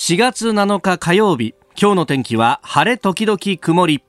[0.00, 4.02] 4月7日火曜日今日の天気は晴れ時々曇り。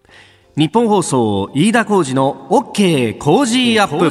[0.55, 4.09] ニッポン放送飯田浩司の OK Cozy up。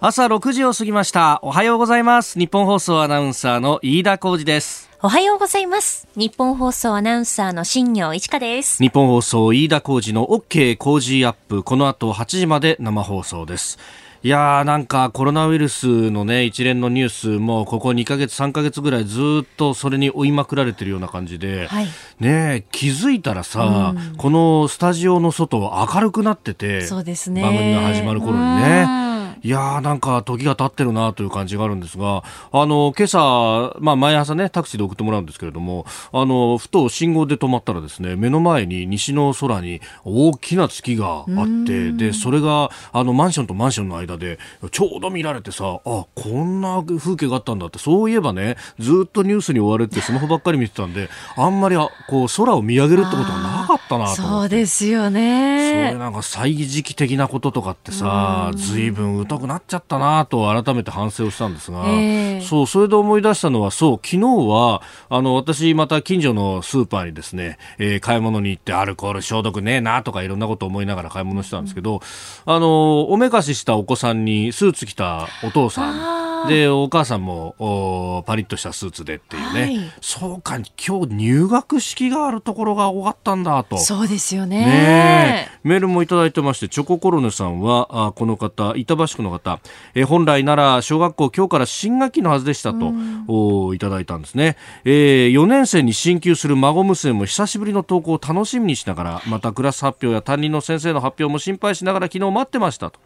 [0.00, 1.38] 朝6時を過ぎました。
[1.42, 2.36] おはようございます。
[2.36, 4.90] ニッポン放送アナウンサーの飯田浩司です。
[5.00, 6.08] おはようございます。
[6.16, 8.82] ニッポン放送アナウンサーの新行市佳です。
[8.82, 11.62] ニッポン放送飯田浩司の OK Cozy up。
[11.62, 13.78] この後8時まで生放送です
[14.24, 21.88] いやーなんかコロナウイルスのね一連のニュースもここ2か月3か月ぐらいずっとそれに追いまくられてるような感じで、はい、
[22.20, 27.42] ね気づいたらさ、うん、このスタジオの外明るくなっててそうですね。
[27.42, 29.03] 番組が始まる頃にね。
[29.44, 44.38] いやーなんか時が経ってるなという感じがあるんですが、あの、今朝、まあ毎朝ね、タクシーで送ってもらうんですけれども、あの、ふと信号で止まったらですね、目の前に西の空に大きな月があって、で、それが、あの、マンションとマンションの間で、
[44.70, 51.76] ちょうど見られてさ、あ、こんな風景があったんだって、そういえばね、ずっとニュースに追われてスマホばっかり見てたんで、あんまり、
[52.08, 55.88] こう、空を見上げるってことがなかったなとそうですよね。
[55.90, 72.00] それなんか歳時期的なこととかってさ、ずいぶん疎くなっちゃったなと改めて反省をしたんですが、えー、そうそれで思い出したのはそう昨日はあの私また近所のスーパーにですね、えー、買い物に行ってアルコール消毒ねえなとかいろんなこと思いながら買い物したんですけど、
[72.46, 83.78] うん、あのおめかししたお子さんにスーツ着たお父さんでお母さんもおパリッとしたスーツでっていうね、はい、そうか今日入学式があるところが終わったんだと。
[83.78, 84.64] そうですよね。
[84.64, 89.60] ねメールもいただいてましてチョココロネさんはあこの方板橋区の方、
[89.94, 92.92] え本来なら小学校今日から新学期のはずでしたと、
[93.28, 103.00] おいただいたんですね、えー、4年生に進級する孫娘も久しぶりの登校を楽しみにしながらまたクラス発表や担任の先生の発表も心配しながら昨日待ってましたと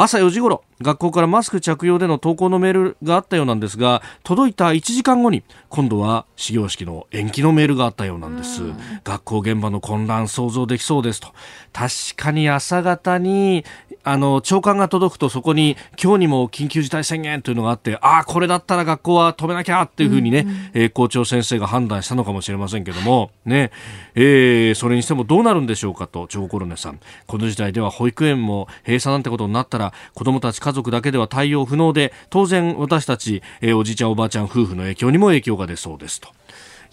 [0.00, 8.62] 朝4時ごろ学校からマスク着用での登校のメールがあったようなんですが届いた1時間後に今度は始業式の延期のメールがあったようなんです。
[9.02, 11.32] 学校現場の混乱想像できそうですと。
[11.72, 13.64] 確かに朝方に
[14.04, 23.70] あの長官が届くとそこに今日にも緊急事態宣言というのがあってああこれだったら学校は止めなきゃっていうふうにね、うんうん、えー、校長先生が判断したのかもしれませんけどもね、
[24.14, 27.00] えー、それにしてもどうなるんでしょうかとチョココロネさん。
[27.26, 36.28] この時代では保育園も閉鎖なんてことになったら子どもたち家族だけでは対応不能で当然私たち、えー、おじいちゃんおばあちゃん夫婦の影響にも影響が出そうですと。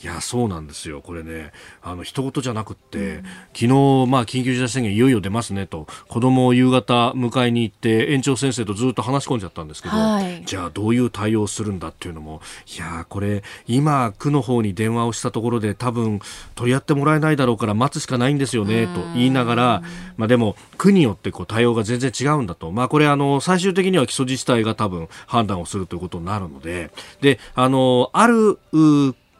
[0.05, 1.51] いやそうなんですよ、これね、
[1.81, 3.23] あの一言じゃなくって、うん、
[3.53, 3.67] 昨日
[4.07, 12.39] まあ緊急事態宣言いよいよ出ますねと、子供を夕方迎えに行って、園長先生とずっと話し込んじゃったんですけど、はい、じゃあどういう対応するんだっていうのも、
[12.77, 16.19] いやこれ、今、区の方に電話をしたところで、多分
[16.53, 19.83] 取り合ってもらえないだろうから待つしかないんですよねと言いながら、
[20.17, 28.59] まあ、でも、区によってこう対応が全然違うんだと、まあ、これあの、最終的には基礎自治体が多分判断をするということになるので、であのある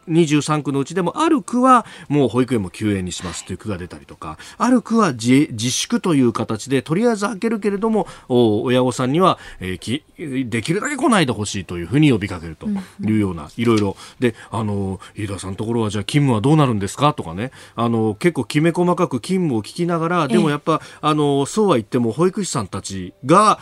[0.10, 13.98] 23区のうちでもある区はもう保育園も休園にしますという区が出たりとかある区は自粛という形でとりあえず開けるけれども親御さんには、えー、きできるだけ来ないでほしいというふうに呼びかけるというような、いろいろ。
[14.20, 17.14] であの飯田さんのところはじゃあ勤務はどうなるんですか？
[17.14, 17.52] とかね。
[17.76, 23.60] あの結構きめ細かく勤務を聞きながらでもやっぱ、あのそうは言っても保育士さんたちが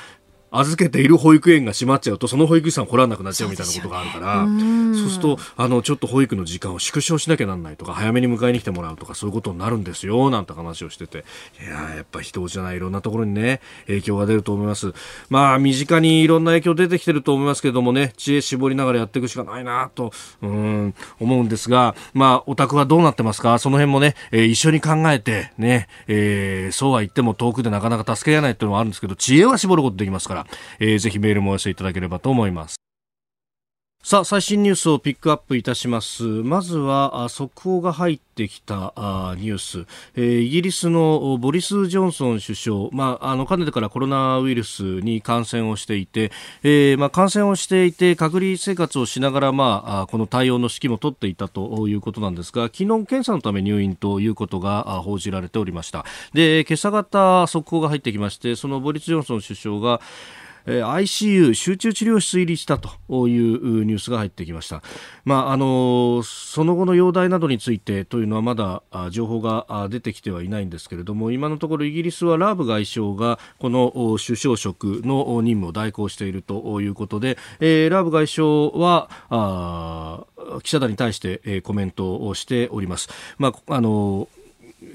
[0.54, 4.46] 預けている保育園が閉まっちゃうとその保育士さん来らなくなっちゃうみたいなことがあるから、
[4.94, 11.26] そうするとあのちょっと保育の時間を縮小しなきゃなんないとか早めに迎えに来てもらうとかそういうことになるんですよなんて話をしてて
[11.62, 14.94] いややっぱ人じゃないいろんなところにね影響が出ると思います
[15.30, 20.12] まあ身近にいろんな影響出てきてると思いますけどもね知恵絞りながらやっていくしかないなと
[20.42, 30.43] うん思うんですがまあお宅はどうなってますかその辺もね、えー、一緒に考えてね、えー、そうは言っても遠くでなかなか助け合えないっていうのはあるんですけど知恵は絞ることできますから
[30.80, 32.83] えー、ぜひメールもお寄せいただければと思います。
[34.06, 36.24] さあ最新ニュースをピックアップいたします。
[36.24, 38.94] まずは速報が入ってきた
[39.38, 39.88] ニュース、
[40.20, 56.04] イギリスのボリス・ジョンソン首相、まあ、あのかねてからコロナウイルスに感染をしていて、えーまあ、感染をしていて隔離生活をしながら、まあ、この対応の指揮も取っていたということなんですが昨日検査のため入院ということが報じられておりました。
[56.34, 60.02] で今朝方速報が入ってきましてそのボリス・ジョンソン首相が
[60.66, 64.82] ICU 集中治療室入りしたというニュースが入ってきました、
[65.26, 80.26] まあ、あのその後の容体などについてというのはまだ情報が出てきてはいないんですけれども今のところイギリスはラーブ外相がこの首相職の任務を代行しているということで、ラーブ外相は
[80.64, 83.10] 記者団に対して、コメントをしております。
[83.38, 84.28] まああの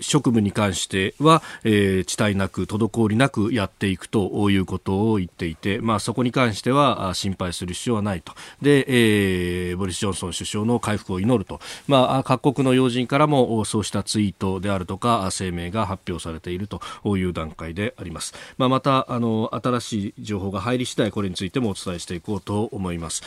[0.00, 8.32] 職務に関しては、えー、遅滞なく滞りなくやっていくということを言っていて、まあ、そこに関しては心配する必要はないと。
[8.62, 16.80] で、えー、ボリス・ジョンソン首相の回復を祈ると、まあ、各国の要人からもそうしたツイートであるとか声明が発表されていると
[17.16, 23.22] いう段階であります、まあ、またあの新しい情報が入り次第これについてもお伝えしていこうと思います、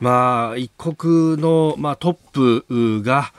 [0.00, 3.32] まあ、一国の、まあ、トップが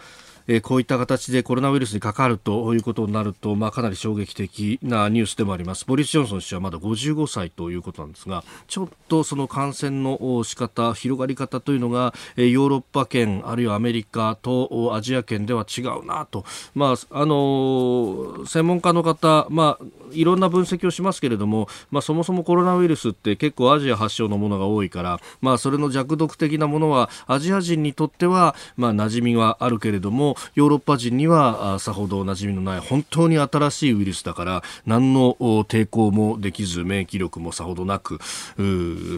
[0.47, 5.85] え、こういった形でコロナウイルスにかかるということになると、まあ、かなり衝撃的なニュースでもあります。
[5.85, 38.19] ボリス・ジョンソン氏はまだ55歳ということなんですがちょっとその感染の仕方広がり方というのが、え、ヨーロッパ圏あるいはアメリカとアジア圏では違うなと、まああの、専門家の方、まあ、いろんな分析をしますけれども、まあ、そもそもコロナウイルスって結構アジア発祥のものが多いから、まあ、それの弱毒的なものはアジア人にとっては、まあ、馴染みはあるけれどもヨーロッパ人にはさほど馴染みのない本当に新しいウイルスだから何の抵抗もできず免疫力もさほどなく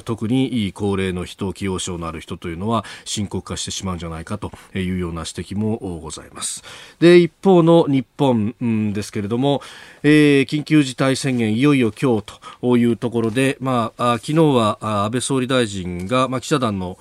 [0.06, 6.64] 特に高齢の人既往症のある人というのは深刻化してしまうんじゃないかというような指摘もございます。
[7.00, 8.54] で一方の日本、
[8.94, 9.62] ですけれども、
[10.04, 16.98] えー、緊急事態宣言いよいよ今日というところで、まあ、昨日は安倍総理大臣が、まあ、記者団の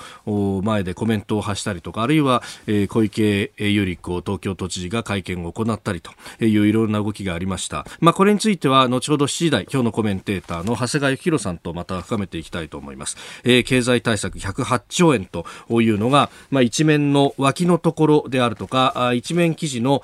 [0.63, 6.13] 前でコメントを発したりとかあるいは、えー、小池百合子東京都知事が会見を行ったりと
[6.45, 7.87] いういろいろな動きがありました。
[8.01, 13.17] まあ、これについては後ほど7時台今日のコメンテーターの長谷川幸宏さんとまた深めていきたいと思います。
[13.45, 15.45] えー、経済対策108兆円と
[15.81, 20.03] いうのが、まあ、一面の脇のところであるとか一面記事の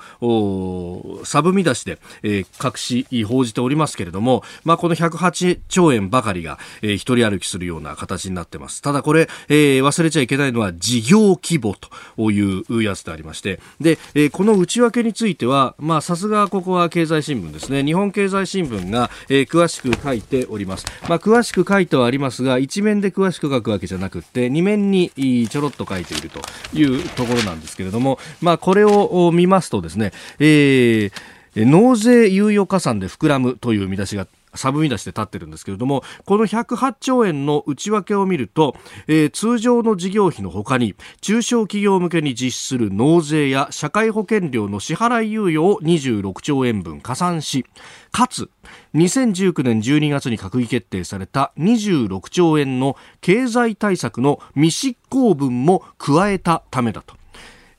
[1.23, 8.81] サブ見出しで、えー、各紙報じておりますけれども、まあ、この108兆円ばかりが、えー、一人歩きするような形になってます。
[8.81, 17.83] ただこれ、えー、忘れちゃいけないのは事業規模というやつでありまして、で、えー、この内訳については、まあ、さすがここは経済新聞ですね。
[17.83, 20.85] 日本経済新聞が、えー、詳しく書いております。
[21.07, 25.11] まあ、詳しく書いてはありますが、一面で詳しく書くわけじゃなくて、二面に
[25.49, 26.41] ちょろっと書いていると
[26.73, 31.11] いうところなんですけれども、まあ、これを見ますとですね、えー、
[31.55, 38.75] 納税猶予加算で膨らむという見出しがサブ見出しで立ってるんですけれどもこの108兆円の内訳を見ると、
[39.07, 47.65] えー、通常の事業費のほかに中小企業向けに実施する納税や社会保険料の支払い猶予を26兆円分加算し
[48.11, 48.49] かつ
[48.93, 57.14] 2019年12月に閣議決定された26兆円の経済対策の未執行分も加えたためだと。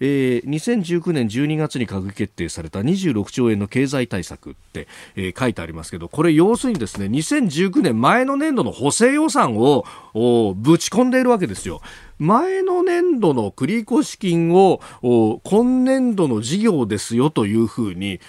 [0.01, 9.85] えー、2019年12月に閣議決定された26兆円の経済対策って、えー、書いてありますけどこれ要するにですね2019年前の年度の補正予算を
[10.57, 11.81] ぶち込んでいるわけですよ。
[12.19, 14.81] 前の年度の繰越金を
[15.45, 18.21] 今年度の事業ですよというふうに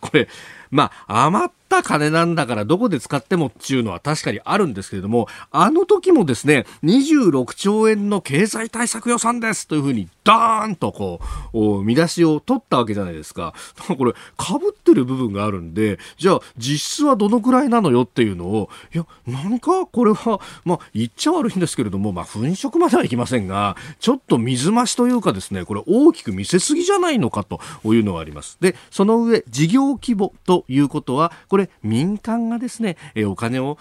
[0.00, 0.28] これ
[0.70, 11.20] まあ余っった金なんだからどこで使ってもっていうのは確かにあるんですけれども、あの時もですね、26兆円の経済対策予算ですというふうにダーンとこ
[11.52, 13.54] う、見出しを取ったわけじゃないですか。
[13.96, 28.56] これ、被ってる部分があるんで、じゃあ実質はどのくらいなのよっていうのを、いや、何かこれは、まあ言っちゃ悪いんですけれども、まあ粉飾まではいきませんが、ちょっと水増しというかですね、これ大きく見せすぎじゃないのかというのがあります。
[28.60, 33.76] で、その上、事業規模ということは、これれ民間がですね、えお金を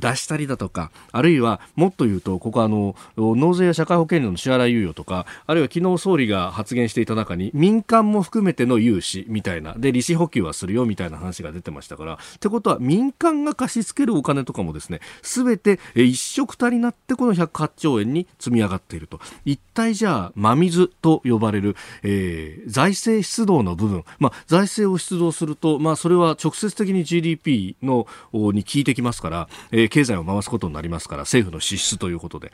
[0.00, 19.20] 出したりだとかあるいはもっと言うとここあの納税や社会保険料の支払い猶予とかあるいは昨日総理が発言していた中に民間も含めての融資みたいなで利子補給はするよみたいな話が出てましたからってことは民間が貸し付けるお金とかもですね全て一色たりなってこの108兆円に積み上がっていると。
[19.44, 32.52] 一体じゃあ真水と呼ばれる、えー、財政出動の部分、まあ、財政を出動すると、まあ、それは直接的に GDP のに効いてきますから、えー、経済を回すことになりますから政府の支出ということで。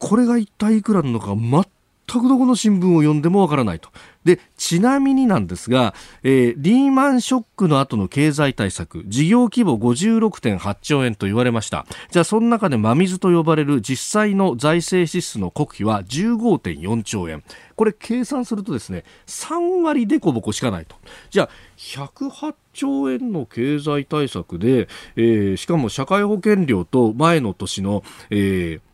[0.00, 1.68] これが一体いくらなのか全
[2.18, 3.90] くどこの新聞を読んでもわからないと。
[4.24, 11.86] で、ちなみになんですが、えー、リーマンショックの後の経済対策、事業規模56.8兆円と言われました。
[12.10, 17.42] じゃあ、その中で真水と呼ばれる実際の財政支出の国費は15.4兆円。
[17.76, 20.96] これ計算するとですね、3割でこぼこしかないと。
[21.30, 21.48] じゃあ、
[21.78, 28.89] 108兆円の経済対策で、えー、しかも社会保険料と前の年の、えー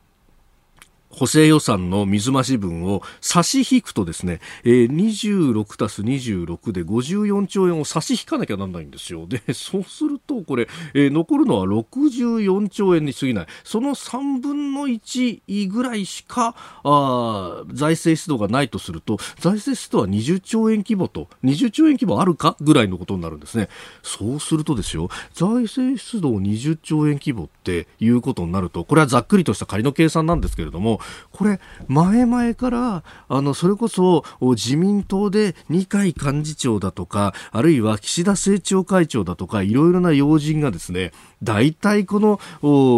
[1.16, 9.26] 補正予算の水増し分を差し引くとですね、えー、26たす26で54兆円を差し引かなきゃなんないんですよ。
[9.26, 13.46] で、 そうするとこれ、えー、残るのは64兆円に過ぎない。
[13.64, 16.54] その3分の1ぐらいしか、
[16.84, 23.70] あ財政出動がないとすると、財政出動は20兆円規模と、20兆円規模あるかぐらいのことになるんですね。
[24.02, 42.40] そうするとですよ、財政出動20兆円規模っていうことになると、これはざっくりとした仮の計算なんですけれども、これ、前々から、あの、それこそ自民党で二階幹事長だとか、あるいは岸田政調会長だとか、いろいろな要人がですね、大体この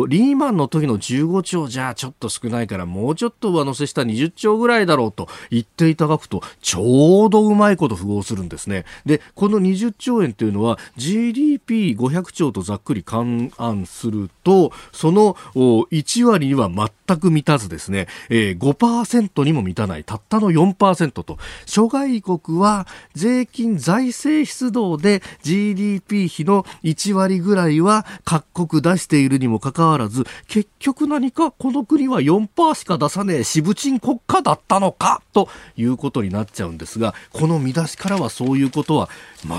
[0.06, 8.84] リーマンの時の15兆じゃちょっと少ないからもうちょっと上乗せした20兆ぐらいだろうと言っていただくとちょうどうまいこと符合するんですね。
[9.04, 17.97] で、この20兆円というのは GDP500 兆とざっくり勘案するとその1割には全く満たずですね、
[18.28, 21.38] えー、5%にも満たないたったの4%と。
[21.66, 39.08] 諸外国は税金財政出動で GDP 比の1割ぐらいは各国出しているにもかかわらず結局何かこの国は4%しか出さねえしぶちん国家だったのかということになっちゃうんですがこの見出しからはそういうことは
[39.44, 39.58] 全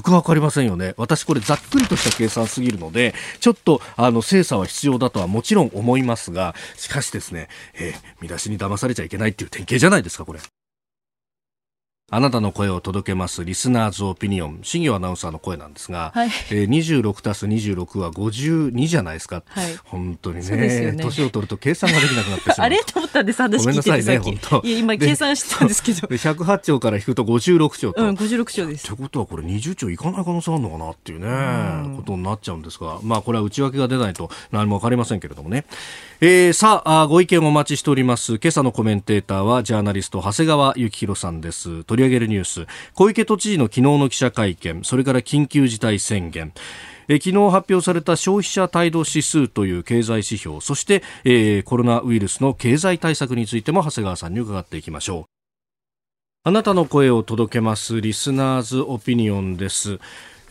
[0.00, 0.94] く分かりませんよね。
[0.96, 10.40] 私これざっくりとした計算すぎるので、ちょっとあの精査は必要だとはもちろん思いますが、しかしですね、えー、見出しに騙されちゃいけないっていう典型じゃないですか、これ。
[12.14, 14.58] あなたの声を届けますリスナーズオピニオン。
[14.64, 22.78] 新業アナウンサーの声なんですが、はい、えー、26たす26は52じゃないですか、はい、本当にね年、ね、を取ると計算ができなくなってしまう あれ？
[22.84, 24.66] と思ったんです話聞いててごめんなさいね本当。
[24.68, 26.06] いや今計算してたんですけど。
[26.06, 28.92] 108兆から引くと56兆と、うん、56兆です。
[28.92, 32.98] ってことはこれ20兆いかない可能性あるのかなっていうねことになっちゃうんですが。
[33.02, 35.64] まあこれは内訳が出ないと何もわかりませんけれどもね
[36.24, 38.34] えー、さあご意見お待ちしております。
[38.34, 41.82] 今朝のコメンテーターはジャーナリスト長谷川幸宏さんです。
[41.82, 42.66] 取り上げるニュース。
[42.94, 44.84] 小池都知事の昨日の記者会見。
[44.84, 46.52] それから緊急事態宣言。
[47.08, 50.60] え昨日発表された消費者態度指数という経済指標。
[50.60, 55.24] そして、えー、コロナウイルスの経済対策についても長谷川さんに伺っていきましょう。
[56.44, 59.98] あなたの声を届けますリスナーズオピニオンです。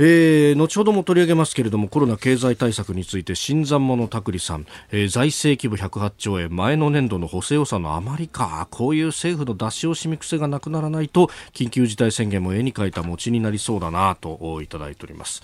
[0.03, 15.43] えー、後ほども取り上げますけれどもコロナ経済対策について新参者拓里さん、えー、財政規模108兆円前の年度の補正予算の余りかこういう政府の出し惜しみ癖がなくならないと緊急事態宣言も絵に描いた餅になりそうだなといただいております。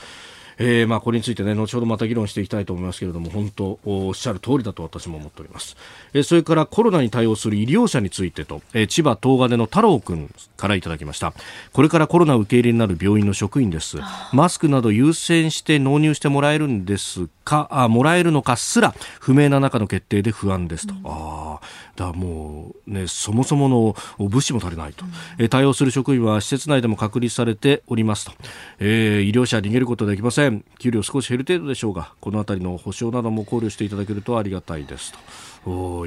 [0.58, 5.78] えー、まあこれについてね後ほどまた議論していきたいと思いますけれども本当おっしゃる通りだと私も思っております、
[6.14, 11.34] えー、それからコロナに対応する医療者についてと、えー、千葉東金の太郎君からいただきました。
[11.72, 13.98] これからコロナ受け入れになる病院の職員です。
[14.34, 21.62] マスクなど優先して納入してもらえるんですかあもらえるのかすら不明な中の決定で不安ですと、うん、あ
[21.96, 25.12] だもうねそもそもの物資も足りないと、うん、
[25.44, 28.34] え対応する職員は施設内でも隔離されておりますと、
[28.80, 35.12] えー、医療者逃げることはできませんん給料少し減る程度でしょうがこの辺りの保証なども考慮していただけるとありがたいです。
[35.12, 35.20] と。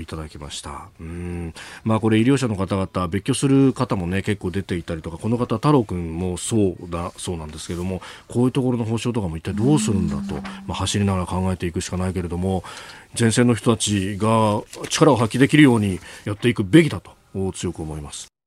[0.01, 0.89] いただきました。
[1.01, 1.53] うん。
[1.85, 10.35] まあこれ医療者の方々別居する方もね結構出ていたりとかこの方太郎君もそうだそうなんですけどもこういうところの保証とかも一体どうするんだと、
[10.67, 12.65] まあ、走りながら考えていくしかないけれども
[13.19, 17.13] 前線の人たちが力を発揮できるようにやっていくべきだと
[17.53, 18.40] 強く思います。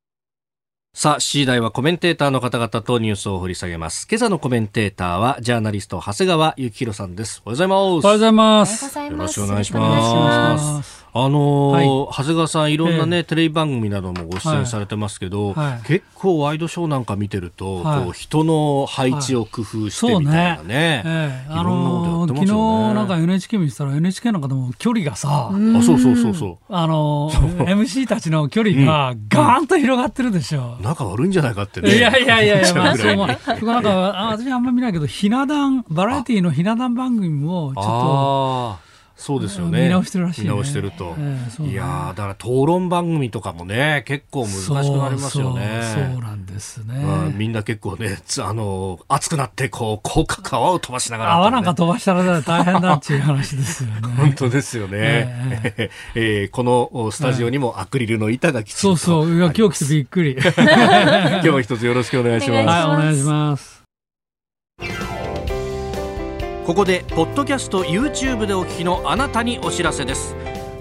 [0.96, 4.08] さあ、次第はコメンテーターの方々とニュースを掘り下げます。
[4.08, 7.42] 今朝のコメンテーターは、ジャーナリスト、長谷川幸宏さんです。
[7.46, 8.06] おはようございます。
[8.06, 8.80] おはようございます。
[9.10, 11.03] よろしくお願いします。
[11.16, 20.64] あのーはい、長谷川さん、いろんなね、えー、テレビ番組などもご出演されてますけど、はい、結構ワイドショーなんか見てると、はい、こう人の配置を工夫してみたいなね。
[20.64, 21.04] ね。
[21.06, 22.54] えー、あのー、昨日
[22.96, 25.52] なんか NHK 見てたら NHK の方も距離がさ、あ
[25.84, 26.74] そうそうそうそう。
[26.74, 30.78] あのー、MC たちの距離がガーンと広がってるでしょ。
[30.80, 31.96] うん、仲悪いんじゃないかってね。
[31.96, 32.64] いやいやいや い。
[32.68, 33.16] や、まあ、そう。
[33.16, 39.84] なんか、あ私あんまり見ないけど、ひな壇、バラエティーのひな壇番組もちょっと、そうですよね。
[39.84, 41.16] 見直してるらしい、ね、見直してると。
[41.18, 45.82] えーね、いやだから討論番組とかもね、結構難しくなりますよね。
[45.94, 54.02] そうなんですね、みんな結構ね、あの、熱くなって、こう、広角泡を飛ばしながら、ね、泡なんか飛ばしたら大変だっていう話ですよね。
[54.18, 54.90] 本当ですよね。
[54.94, 59.32] えー、 えー、このスタジオにもアクリルの板がきちんと、そうそう。
[59.32, 60.38] 今日来てびっくり。
[60.42, 62.68] 今日も一つよろしくお願いします。
[62.68, 63.83] はい、お願いします。
[66.66, 70.34] ここでポッドキャスト YouTube でお聞きのあなたにお知らせです。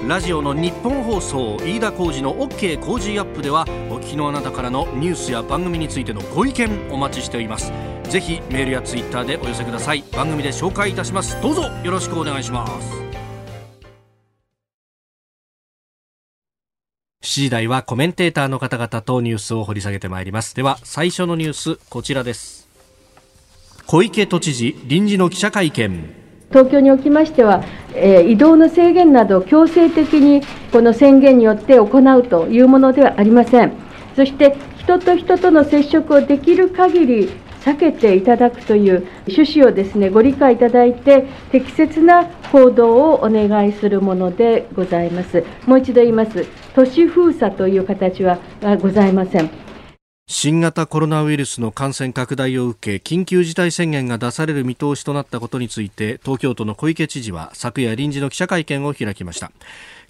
[0.07, 7.73] ラジオの日本放送飯田浩司の OK 工事アップではお聞きのあなたからのニュースや番組についてのご意見お待ちしております。
[8.05, 10.05] ぜひメールやツイッターでお寄せください。
[10.12, 11.41] 番組で紹介いたします。
[11.43, 13.03] どうぞよろしくお願いします。
[17.23, 20.55] 時台はコメンテーターの方々とニュースを掘り下げてまいります。
[20.55, 22.62] では最初のニュースこちらです。
[23.87, 26.15] 小池都知事臨時の記者会見
[26.51, 33.73] 東京におきましては、えー、移動の制限など強制的にこの宣言によって行うというものではありません。
[34.15, 37.31] そして人と人との接触をできる限り
[37.65, 45.45] 避けていただくという趣旨をですねご理解いただいて適切な行動をお願いするものでございます。
[45.67, 46.47] もう一度言います。
[46.75, 48.39] 都市封鎖という形は
[48.81, 49.72] ございません。
[50.43, 59.52] 新型コロナウイルスの感染拡大を受け緊急事態宣言が出される見通しとなったことについて東京都の小池知事は昨夜臨時の記者会見を開きました。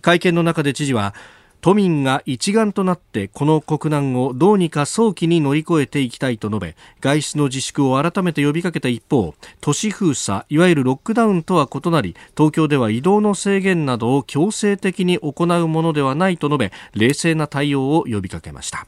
[0.01, 1.15] 会見の中で知事は
[1.61, 18.87] 都民が一丸となってこの国難をどうにか早期に乗り越えていきたいと述べ外出の自粛を改めて呼びかけた一方都市封鎖いわゆるロックダウンとは異なり東京では移動の制限などを強制的に行うものではないと述べ冷静な対応を呼びかけました。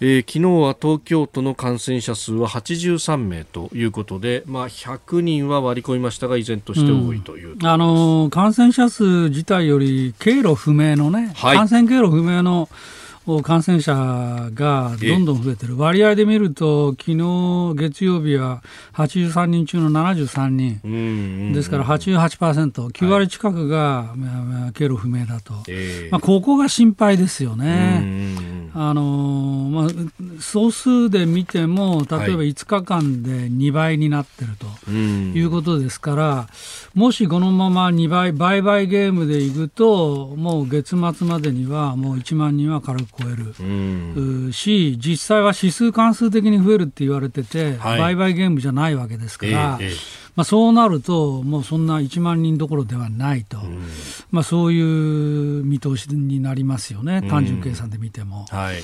[0.00, 12.68] えー、昨日は東京都の感染者数は83名ということで、まあ、100人は割り込みましたが依然として多いという、うん、あの感染者数自体より経路不明のね、はい、感染経路不明の
[13.42, 13.94] 感染者
[14.52, 18.62] がどんどん増えてる、割合で見ると、昨日月曜日は
[18.92, 28.54] 83人中の73人、ですから88%、9割近くが、はい、経路不明だと、えー、まあ、ここが心配ですよね。
[28.76, 29.88] あのまあ、
[30.40, 34.50] 総数で見ても、例えば5日間で2倍になってる
[34.84, 36.48] ということですから、
[36.92, 53.82] もしこのまま2倍、倍々ゲームでいくと、もう月末までにはもう1万人は軽く超える、うん、し、実際は指数関数的に増えるって言われてて、はい、売買ゲームじゃないわけですから、えーえーまあ、そうなると、もうそんな1万人どころではないと、うん、
[54.30, 54.80] まあ、そうい
[55.60, 58.46] う見通しになりますよね、単純計算で見ても。
[58.50, 58.76] うん、はい。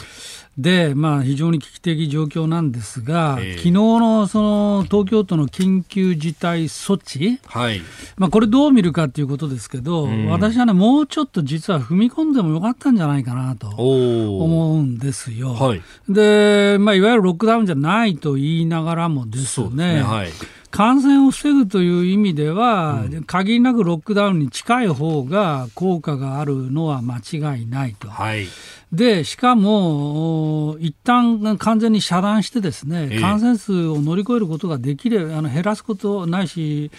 [0.58, 7.80] で、まあ、非常に危機的状況なんですが、えー、昨日のその東京都の緊急事態措置、はい。
[8.16, 15.54] まあ、これ、どう見るかということですけど、うん、私はね、もうちょっと実は踏み込んでもよかったんじゃないかなと思うんですよ。
[15.54, 19.94] はい、で、まあ、いわゆるロックダウンじゃないと言いながらもですね。
[19.94, 20.28] ねはい
[20.70, 28.08] 感染を防ぐという意味では、うん、限りなくロックダウンに近い方が効果があるのは間違いないと。
[28.08, 28.46] はい、
[28.92, 36.90] で、しかも、一旦完全に遮断してですね、感染数を乗り越えることができれば、あの減らすことないし、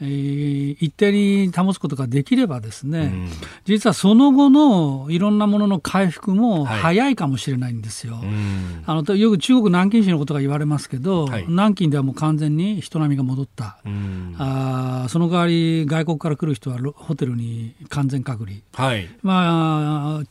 [0.00, 3.28] えー、一定に保つことができればですね、うん、
[3.64, 8.14] 実はその後のいろんなものの回復も早いかもしれないんですよ。
[8.14, 20.22] はいあのよく中国南京市のことが言われますけど、はい、南京ではもう完全に人並みが戻った、うん、あその代わり外国から来る人はホテルに完全隔離、はい、まあ、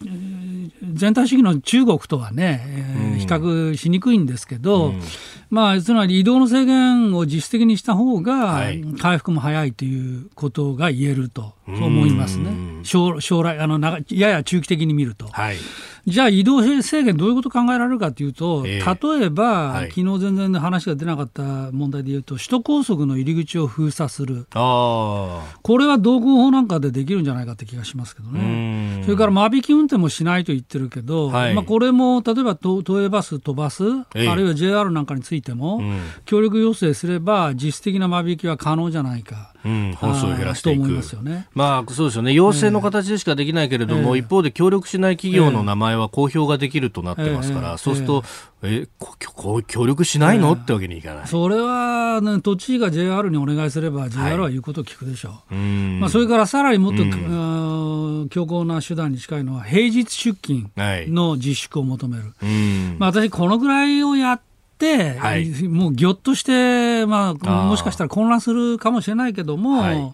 [0.94, 4.94] 全体主義の中国とはね、えー、比較しにくいんですけど、
[5.50, 8.64] まあ、つまり移動の制限を実質的にした方が
[9.00, 12.52] 回復も早い早いということが言えると、そう思いますね。
[12.84, 15.28] 将来、あの、やや中期的に見ると。
[15.28, 15.58] はい、
[16.06, 24.48] じゃあ移動制限どういうこと考えられるかというと、えー、例えば、はい、昨日全然話が出なかった問題でいうと、首都高速の入り口を封鎖する。
[24.52, 25.42] こ
[25.78, 29.02] れは道交法なんかでできるんじゃないかって気がしますけどね。
[29.04, 33.84] それから間引き運転もしないと言ってるけど、はい、まあこれも例えば都営バス飛ばす、
[34.16, 35.82] えー、あるいは JR なんかについても、
[36.24, 39.54] 協力要請すれば実質的な間引きは可能じゃないか。
[39.68, 40.88] うん、本数を減らしていく。
[40.88, 42.32] いね、まあそうですよね。
[42.32, 48.24] 要請の形でしかできないけれども、えー、一方で協力しない企業の名前は公表ができるとなってますから、えー、そうすると、
[48.64, 51.28] えー、協力しないの、ってわけにいかない。
[51.28, 55.54] それは、ね、都知事が JR にお願いすれば、JR は言うことを聞くでしょう。
[55.54, 55.64] はい、
[56.00, 57.04] まあ、それからさらにもっと、
[58.30, 60.72] 強硬な手段に近いのは、平日出勤
[61.14, 62.34] の自粛を求める。
[62.98, 64.40] まあ、私、このぐらいをや
[65.20, 70.14] はい、もうぎょっとして、まあ、もしかしたら混乱するかもしれないけども、はい。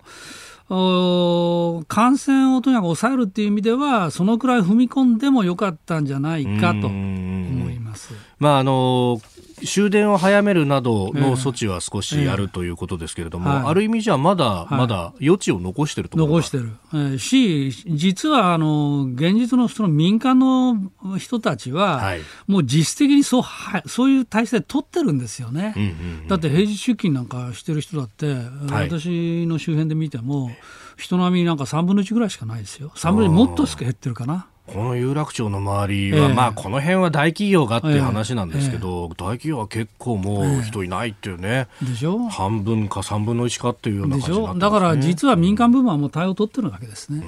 [1.87, 8.13] 感染をとにかく抑えるっていう意味では、そのくらい踏み込んでもよかったんじゃないかと思います。
[8.39, 9.21] まああの
[9.65, 20.77] 終電を早めるなどの措置は少しあるということですけれども、えーえー、ある意味じゃまだ、まだ余地を残してると残してる、えー、し、実はあの現実のその民間の
[21.17, 25.91] 人たちは、はい、もう実質的にそうはそういう体制取ってるんですよね、うんうんう
[26.25, 30.51] ん、だって平日出勤なんかしてる人だって、はい、私の周辺で見ても、
[30.97, 34.47] 人並みなんか3分の1ぐらいしかないですよ、3分の1もっと減ってるかな。
[34.65, 42.17] この有楽町の周りは、えー、まあこの辺は大企業がっていう話なんですけど、えー、大企業は結構もう人いないっていうね、えー、でしょ？
[42.29, 47.23] 半分か3分の1かっていうような感じになって、ね、だから実は民間部門はもう対応を取ってるわけですね。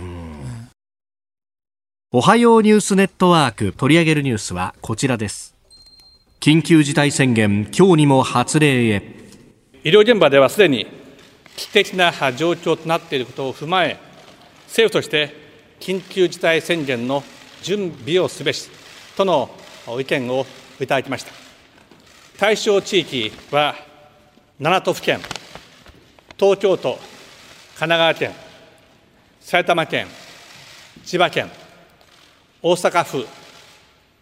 [2.12, 5.54] おはようニュースネットワーク取り上げるニュースはこちらです。
[6.40, 9.02] 緊急事態宣言今日にも発令へ。
[9.84, 10.88] 医療現場ではすでに
[11.58, 14.00] 危機的な状況となっていることを踏まえ
[14.68, 15.45] 政府として
[15.80, 17.24] 緊急事態宣言の
[17.62, 18.70] 準備をすべし
[19.16, 19.50] との
[20.00, 20.46] 意見を
[20.80, 21.32] いただきました
[22.38, 23.76] 対象地域は
[24.60, 25.20] 7都府県
[26.38, 26.94] 東京都
[27.78, 28.32] 神奈川県
[29.42, 30.08] 埼玉県
[31.04, 31.50] 千葉県
[32.62, 33.28] 大阪府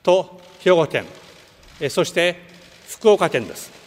[0.04, 1.06] と兵庫県、
[1.90, 2.36] そして
[2.90, 3.83] 福岡県です。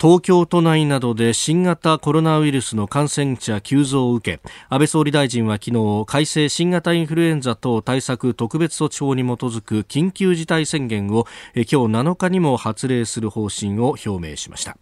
[0.00, 14.76] 東京都内などで新型コロナウイルスの感染者急増を受け安倍総理大臣は昨日改正新型インフルエンザ等対策特別措置法に基づく緊急事態宣言を今日7日にも発令する方針を表明しました。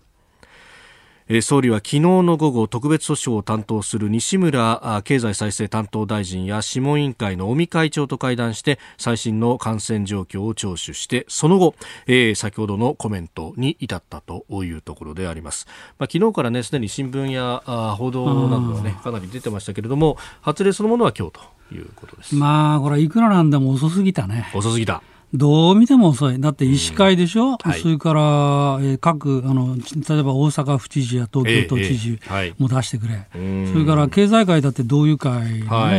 [1.43, 11.75] 総理は昨日の午後特別訴訟を担当する西村経済再生担当大臣や諮問委員会の尾身会長と会談して最新の感染状況を聴取してその後、
[12.07, 15.67] えー、先ほどのコメントに至ったというところであります、
[15.99, 17.61] まあ、昨日からねすでに新聞や
[17.97, 22.37] 報道などはねかなり出てましたけれども発令そのものは今日ということです。
[22.37, 24.49] まあこれいくらなんでも遅すぎたね。
[24.55, 25.03] 遅すぎた
[25.37, 26.41] どう見ても遅い。
[26.41, 27.57] だって医師会でしょ、うん。
[27.57, 32.19] はい、それから、えー、各あの、例えば大阪府知事や東京都知事
[32.59, 35.93] も出してくれ、えーはい、それから経済界だって同友会のね、は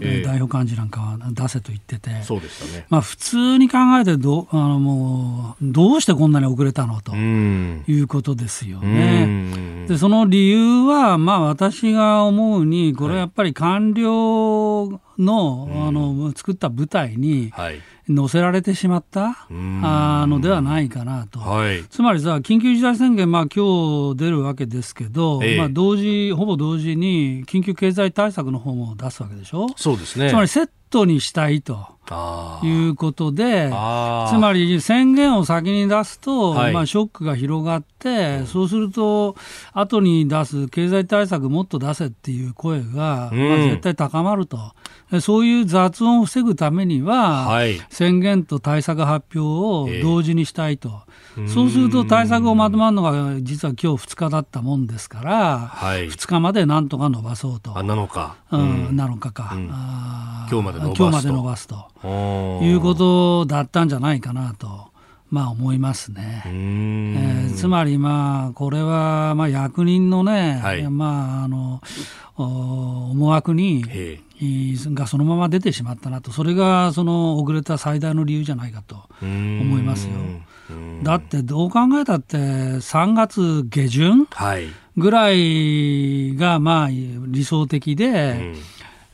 [0.00, 9.86] い、代表幹事なんかは出せと言ってて、そうでしたね、まあ、普通に考えてどあのもう、どうしてこんなに遅れたのということですよね。
[9.88, 17.80] でその理由は、まあ、私が思うに、これはやっぱり官僚の,、あの作った舞台に、はい
[18.14, 25.56] 載せられてしまったあのではないかなと、はい、つまりさ、緊急事態宣言、まあ今日出るわけですけど、え。
[25.56, 30.30] まあ、同時ほぼ同時に緊急経済対策の方も出すわけでしょ、そうですね。
[30.30, 31.86] つまりセットにしたいと。
[32.62, 33.72] いうことで、つ
[34.34, 39.36] まり宣言を先に出すと、はい、まあ、ショックが広がって、そうすると、
[39.72, 44.58] 後に出す経済対策もっと出せっていう声が、まあ、絶対高まると。
[45.20, 51.02] そういう雑音を防ぐためには、はい、宣言と対策発表を同時にしたいと、
[51.36, 57.76] えー、そうすると対策をまとまるのが実は今日2日だったもんですから、はい、2日までなんとか伸ばそうと。
[57.76, 61.02] あ7日、うん、7日か、うん、今日まで伸ばすと。
[61.02, 64.90] 今日まで伸ばすということだったんじゃないかなと。
[65.30, 66.42] まあ思いますね。
[66.44, 71.80] えー、つまりまあこれはまあ役人のね、はい、まああの
[72.36, 73.84] 思惑に
[74.94, 80.14] がそのまま出てしまったなと、それがその遅れた最大の理由じゃないかと思いますよ。
[81.02, 84.26] だってどう考えたって3月下旬
[84.96, 88.54] ぐらいがまあ理想的で、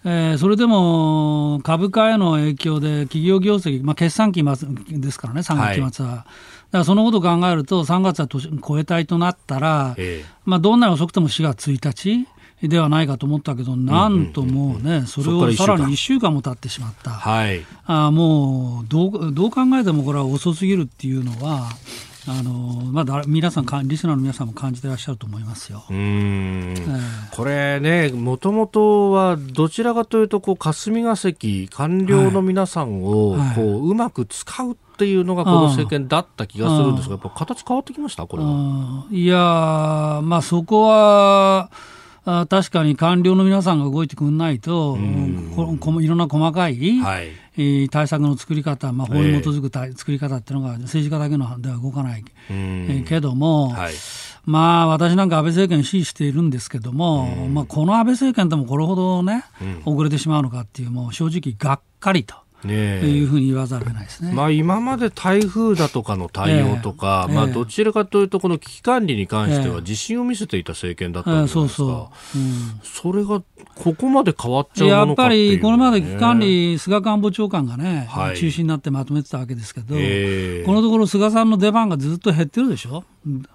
[0.09, 6.11] えー、それでも株価への影響で企業業績、まあ、決算期末ですからね、3月末は。
[6.13, 6.29] はい、だか
[6.71, 12.25] らそのことを考えると、3月は超えたいとなったら、えー、まあ、どんなに遅くても4月1
[12.63, 16.33] 日ではないかと思ったけど、なんともうね、それをさらに1週間。
[16.33, 21.69] も経ってしまった、はい、あもうどうどう考えてもこれは遅すぎるっていうのは、
[22.29, 25.85] あのまだ皆さん、リスナーの皆さんも感じてらっしゃると思いますよ。
[25.89, 39.07] うん、えー、これね、もともとはどちらかというと、こう霞が関、官僚の皆さんをこう、うまく使うっていうのがこの政権だった気がするんですが、やっぱ形変わってきました、これは。
[39.11, 41.71] いやまあ、そこは、
[42.29, 53.95] あ確かに官僚の皆さんが動いてくれないと、いろんな細かい、はい、えー、対策の作り方、まあ、法に基づく、えー、作り方っていうのが政治家だけのでは動かない、えー、けども、はい、
[54.45, 59.45] まあ、私なんか安倍政権支持しているんですけども、まあ、この安倍政権でもこれほどね、
[59.85, 62.37] 遅れてしまうのかっていう、もう正直がっかりと。
[62.67, 72.39] ね、いうふうに言わざるを得ないですね、まあ、今まで台風だとかの対応とか、えー、まあ、どちらかというと、この危機管理に関しては自信を見せていた政権だったんですか、えー、そうそう。
[72.39, 73.43] うん、それが
[73.75, 83.05] ここまで変わっちゃうやっぱりこれまで危機管理、菅官房長官がね、はい、中心になってまとめてたわけですけど、えー、このところ菅さんの出番がずっと減ってるでしょ。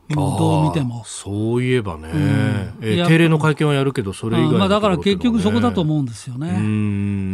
[0.10, 2.20] どう見てもそういえばね、うん、
[2.82, 6.50] えー、定例の会見はやるけど、それ以外、ね、まあ、だから結局そこだと思うんですよね。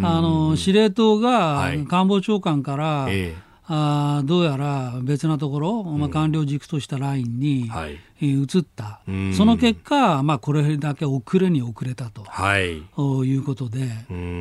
[0.06, 8.00] あの司令塔が官房長官から、はいえあどうやら別なところ、まあ、官僚軸としたラインに、はい。
[8.20, 9.02] 移った、
[9.36, 13.90] その結果、まあ、これだけ遅れに遅れたと、はい、いうことで、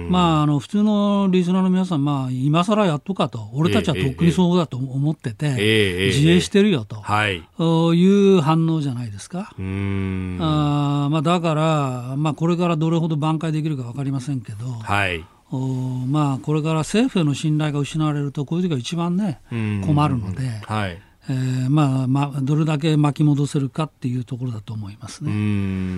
[0.09, 9.53] まあ、あの普通のリスナーの皆さん、まあ、今更やっとかと、俺たちはとっくにそうだと思ってて、自衛してるよと、はい、いう反応じゃないですか。
[9.59, 19.41] あまあ、だから、まあ、これからどれほど挽回できるか分かりませんけど、はいまあ、これから政府への信頼が失われると、こういう時が一番ね、
[19.85, 21.01] 困るので、はい。
[21.29, 25.33] えーまあまあ、どれだけ巻き戻せるかっていうところだと思いますね。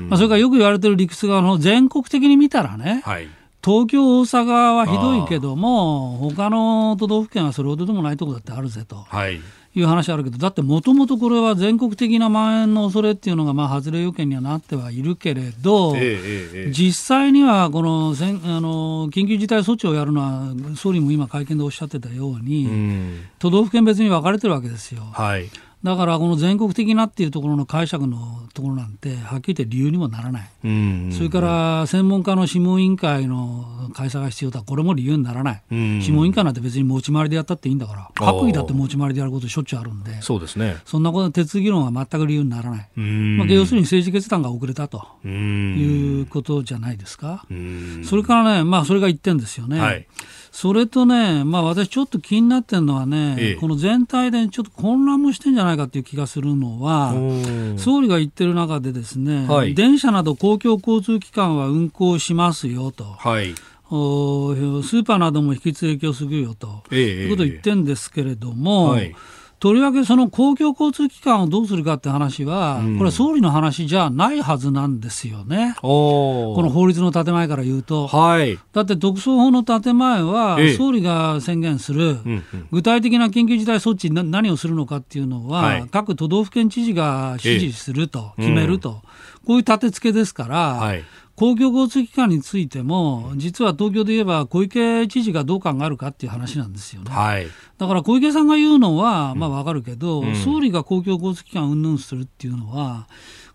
[0.09, 3.29] まあ、それからよく言われてる理屈が、全国的に見たらね、はい、
[3.63, 8.97] 東京、大阪はひどいけども、他の都道府県はそれほどでもないところだってあるぜと。
[8.97, 9.41] はい
[9.81, 16.03] いう話あるけど、だってもともとこれは全国的な蔓延の恐れっていうのが、まあ、外れ要件にはなってはいるけれど、えー
[16.55, 25.03] えー、実際にはこのせんあの緊急事態措置をやるのは、総理も今、会見でおっしゃってたように、う都道府県別に分かれてるわけですよ。
[25.12, 25.49] はい
[25.85, 47.47] だからこの全国的なっていうところの解釈のところなんて、はっきり言って理由にもならない、うんそれから専門家の諮問委員会の開催が必要だ、これも理由にならない、うんうん、諮問委員会なんて別に持ち回りでやったっていいんだから、閣議だって持ち回りでやることしょっちゅうあるんで、そうですね、そんなこと手続き論は全く理由にならない、まあ、要するに政治決断が遅れたということじゃないですか。
[48.05, 49.81] それからね、まあ、それが1点ですよね。
[49.81, 50.07] はい
[50.61, 57.14] それとね、まあ、私、ちょっと気になってるのはね、ええ、この全体でちょっと混乱もしてんじゃないかっていう気がするのは、
[57.77, 63.05] 総理が言ってる中で、ですね、はい、電車など公共交通機関は運行しますよと。
[63.05, 63.55] はい。
[63.88, 69.14] おスーパーなども引き続き影響するよと、え、いうことを言ってるんですけれども、はい
[69.61, 75.75] とりわけその公共交通機関をどうするかって話は、うん、これは総理の話じゃないはずなんですよね。
[75.81, 78.07] この法律の建前から言うと。
[78.07, 82.18] はい、だって特措法の建前は、総理が宣言する、
[82.71, 89.03] 具体的な緊急事態措置な何をするのかっていうのは、はい、各都道府県知事が指示すると、決めると、うん、こ
[89.49, 91.05] ういう立て付けですから、はい
[91.38, 97.12] 公共交通機関についても、実は東京で言えば小池知事がどう考えるかっていう話なんですよね。
[97.12, 97.46] はい、
[97.79, 103.07] だから小池さんが言うのは、まあわかるけど、うん、総理が公共交通機関をうんぬんするっていうのは、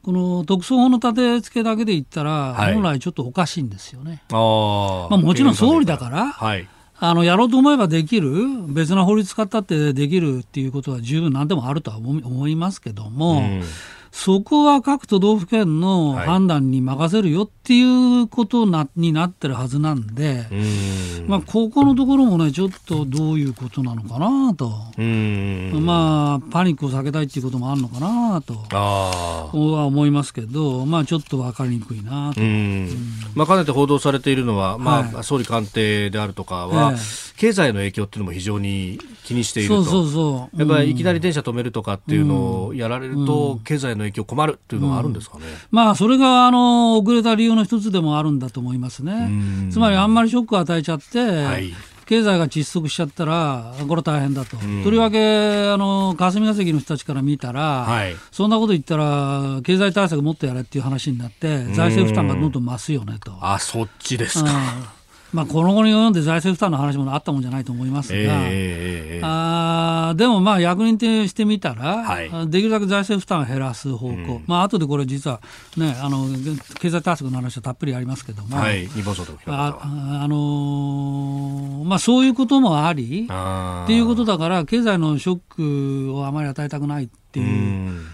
[0.01, 4.23] この特措法の立て付けだけで言ったら、本来ちょっとおかしいんですよね。
[4.31, 6.65] あまあ、もちろん総理だから、はい、
[6.99, 8.31] あのやろうと思えばできる、
[8.69, 13.63] 別な法律使ったってできるっていうことは十分何でもあるとは思いますけども、うん
[14.13, 20.45] そこは各都道府県の判断に任せるよっていうことなになってるはずなんで、
[21.27, 24.69] まあ、ここのところもね、ちょっとどういうことなのかなと、
[25.79, 32.41] まあ、パニックを避けたいっていうこともあるのかなとは思いますけど、まあ、ちょっと分かりにくいなと。
[33.33, 49.29] まあ、かねて報道されているのは、まあ、はい、総理官邸であるとかは、えー、経済の影響っていうのも非常に気にしていると、そうそうそうやっぱりいきなり電車止めるとかっていうのをやられると、経済の影響困るっていうのがあるんですかね、うん、まあ、それがあの遅れた理由の一つでもあるんだと思いますね。
[49.71, 51.73] つまりあんまりショックを与えちゃって、はい、
[52.05, 63.33] 経済が窒息しちゃったら、これ大変だと、うん、とりわけあの霞が関の人たちから見たら、はい、そんなこと言ったら、経済対策もっとやれっていう話になって、財政負担がどんどん増すよねと。
[63.41, 64.49] あそっちですか、
[65.33, 75.41] まあ、この後に読んで財政負担の話もあったもんじゃないと思いますが、えー、あでもまあ役人としてみたら、はい、できるだけ財政負担を減らす方向、うん、まあ後でこれ、実は、
[75.75, 76.27] ね、あの
[76.79, 79.15] 経済対策の話はたっぷりありますけども、はい、日本
[79.47, 79.79] あ、
[80.23, 87.47] あのー、まあ、そういうこともありっていうことだから、経済のショックをあまり与えたくないっていう。
[87.47, 88.05] うん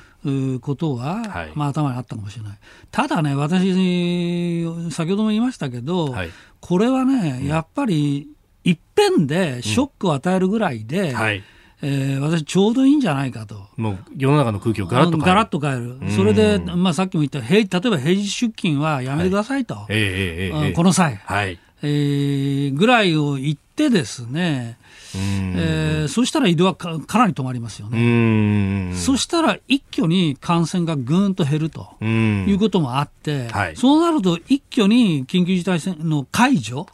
[0.61, 2.57] ことは、はい、まあ、頭にあったかもしれない。
[2.91, 6.29] ただね、私、先ほども言いましたけど、はい、
[6.59, 8.27] これはね、やっぱり、
[8.63, 9.27] いっぺん。
[9.27, 11.43] でショックを与えるぐらいで、うんはい。
[11.81, 13.67] えー、私、ちょうどいいんじゃないかと。
[13.77, 15.25] もう世の中の空気をガラッと変える。
[15.27, 16.11] ガラッと変える。
[16.11, 19.85] それで、まあ、さっきも言った例えば平日出勤はやめてくださいと、はい。
[19.89, 21.57] えーえー、この際、はい。
[21.81, 24.77] えー、ぐらいを言ってですね、
[25.15, 28.93] えー、そしたら移動はかなり止まりますよね。
[28.95, 36.85] そしたら一挙に感染がぐーんと減るということもあって、はい、そうなると一挙に緊急事態宣言の解除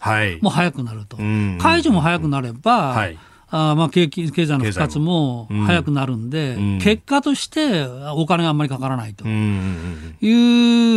[0.41, 1.17] も早くなると。
[1.60, 3.17] 解除も早くなれば、はい。
[3.47, 10.25] あまあ経経済の復活も早くなるんで、うん、結果としてお金があんまりかからないという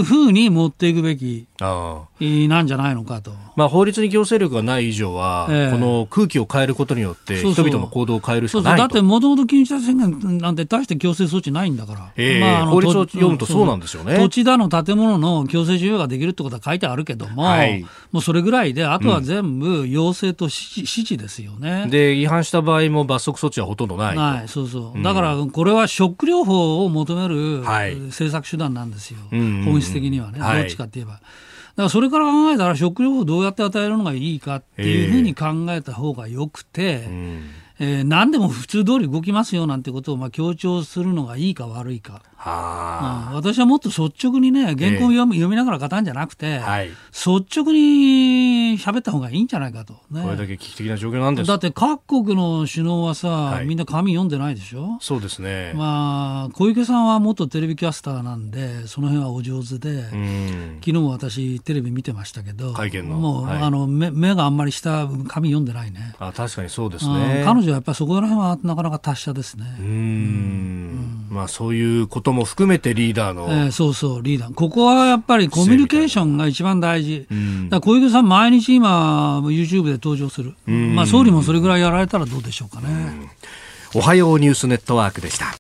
[0.02, 3.32] ふうに持っていくべきなんじゃないのかと。
[3.56, 14.16] まあ、法律に強制力がない以上は、えー、この空気を変えることによって、人々の行動を変えるしかないだって、もともと緊急事態宣言なんて大して強制措置ないんだから、えー、まあ、法律を読むとそうなんですよね。
[14.16, 21.82] 土地だの建物の強制需要ができるってことは書いてあるけども、はい、もうそれぐらいで、あとは全部要請と指示ですよね。
[21.84, 27.62] うん、で違反した場合も罰則措置はほとんどないない、そうそう、だからこれはショック療法を求める
[28.06, 31.20] 政策手段なんですよ、本質的にはね、どっちかって言えば。
[31.79, 42.22] からそれから考えたら食料をどうやって与えるのがいいかっていうふうに考えた方がよくて、えーえー、何でも普通通り動きますよなんてことをまあ強調するのがいいか悪いか。
[42.40, 51.48] はうん、私はもっと率直にね、原稿を読み,、読みながら語るんじゃなくて、はい、率直に喋った方がいいんじゃないかと、ね、これだけ危機的な状況なんです。
[51.48, 54.98] だって各国の首脳はさ、はい、みんな紙読んでないでしょ？
[55.01, 55.72] そうですね。
[55.74, 60.16] まあ、小池さんは元テレビキャスターなんで、その辺はお上手で、昨
[60.85, 63.16] 日も私、テレビ見てましたけど、会見の。
[63.16, 66.14] もう、はい、あの目目があんまり下、紙読んでないね。
[66.20, 67.42] あ確かにそうですね。
[67.44, 69.64] 彼女はやっぱりそこら辺はなかなか達者ですね。
[69.81, 69.87] うん。
[69.87, 74.55] うんまあ、そういうことも含めてリーダーの、えー、そうそうリーダー。
[74.55, 77.29] ここはやっぱりコミュニケーションが一番大事、
[77.68, 83.31] だ小池さん毎日今 YouTube で登場する、まあ、総理もそれぐらいやられたらどうでしょうかね。
[83.94, 85.55] おはようニュースネットワークでした。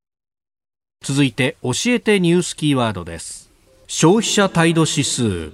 [1.04, 3.48] 続いて教えてニュースキーワードです。
[3.86, 5.52] 消費者態度指数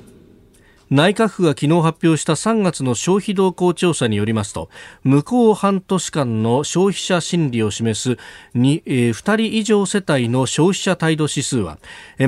[0.95, 4.71] 内閣府が昨日発表した3月の消費動向調査によりますと
[5.03, 8.11] 向こう半年間の消費者心理を示す
[8.55, 11.79] 2,、えー、2人以上世帯の消費者態度指数は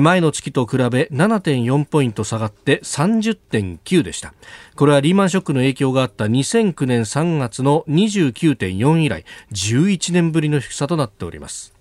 [0.01, 4.33] 前の月と比べ7.4ポイント下がって30.9でした。
[4.75, 11.73] これはリーマンショックの影響があった2009年3月の29.4以来11年ぶりの低さとなっております。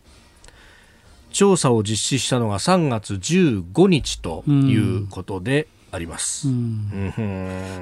[1.33, 6.49] 調査を実施したのが3月15日ということで、あります。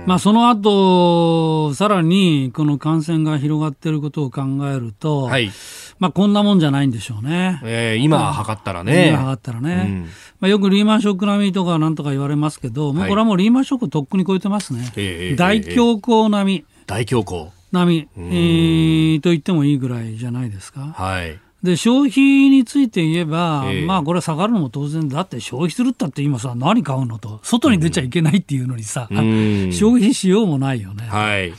[0.06, 5.50] まあ、その後さらにこの感染が広がっていることを考えると、はい、
[5.98, 7.60] まあ、こんなもんじゃないんでしょうね。
[7.64, 9.08] えー、今測ったらね。
[9.08, 10.02] 今測ったらね、うん、
[10.40, 14.92] まあ、よくリーマンショック並みとかなんとか言われますけど、もうこれはもうリーマンショックとっくに超えてますね。
[15.36, 16.64] 大恐慌並み。
[16.86, 17.50] 大恐慌。
[17.72, 20.92] 並み、えー、と言ってもいいぐらいじゃないですか。
[20.96, 21.38] はい。
[21.64, 31.04] で消費について言えば、えー、まあこれ下がるのも当然だって消費するったって今さ何買うのと外に出ちゃいけないっていうのにさ、うん、消費しようもないよね。
[31.04, 31.54] はい、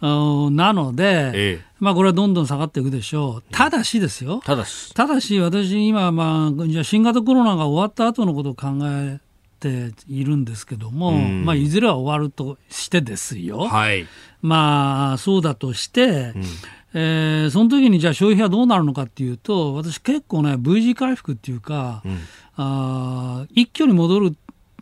[0.00, 3.52] なので、えー、まあこれはどんどん下がっていくでしょう。
[3.52, 4.40] ただしですよ。
[4.46, 4.94] ただし。
[4.94, 9.20] ただし私今まあじゃ新型コロナが終わった後のことを考え
[9.60, 14.06] ているんですけども、まあ、いずれは終わるとしてですよ、はい、
[14.40, 16.44] まあそうだとして、うん
[16.92, 22.18] えー、その時にじゃあ消費はどうなるのかっていうと私結構ね V 字回復っていうか、うん、
[22.56, 24.36] あ一挙に戻る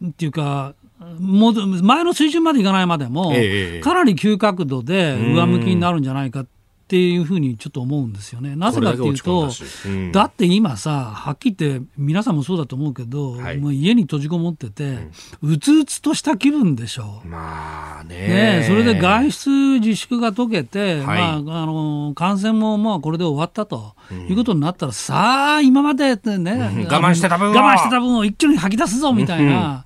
[0.06, 6.46] っていうか前の水準までいかないまでも、えー、かなり急角度で上向きになるんじゃないかっ
[6.88, 8.56] ていうふうにちょっと思うんですよね。
[8.56, 9.50] なぜかっていうと、
[9.86, 14.98] うん、だって今さ、はっきり言って皆さんもそうだと思うけど、はい、もう家に閉じこもってて、
[15.42, 17.22] うつうつとした気分でしょ。
[17.24, 17.28] う。
[17.28, 18.60] まあね。
[18.60, 23.94] ねそれで外出自粛が解けて、はい、まあ、あの感染もまあこれで終わったと。
[24.28, 26.48] いうことになったら、さあ、今までね、うん、
[26.84, 29.84] 我慢してた分我慢してた分を一挙に吐き出すぞみたいな、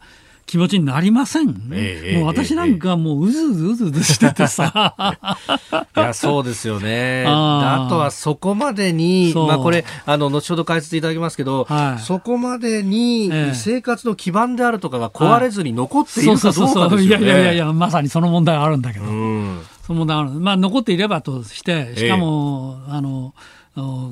[0.53, 5.17] 気持ちになりません、えー、もう私なんかもううずうずうずうずしててさ。
[5.97, 7.25] いやそうですよね。
[7.27, 20.31] あとはそこまでにまあこれあの後ほど解説いただきますけど、はい、そこまでに生活の基盤であるとかが壊れずに残っているかどうかですよね、いやいやいやまさにその問題あるんだけど、うん、その問題ある。
[20.33, 23.33] まあ残っていればとしてしかも、えー、あの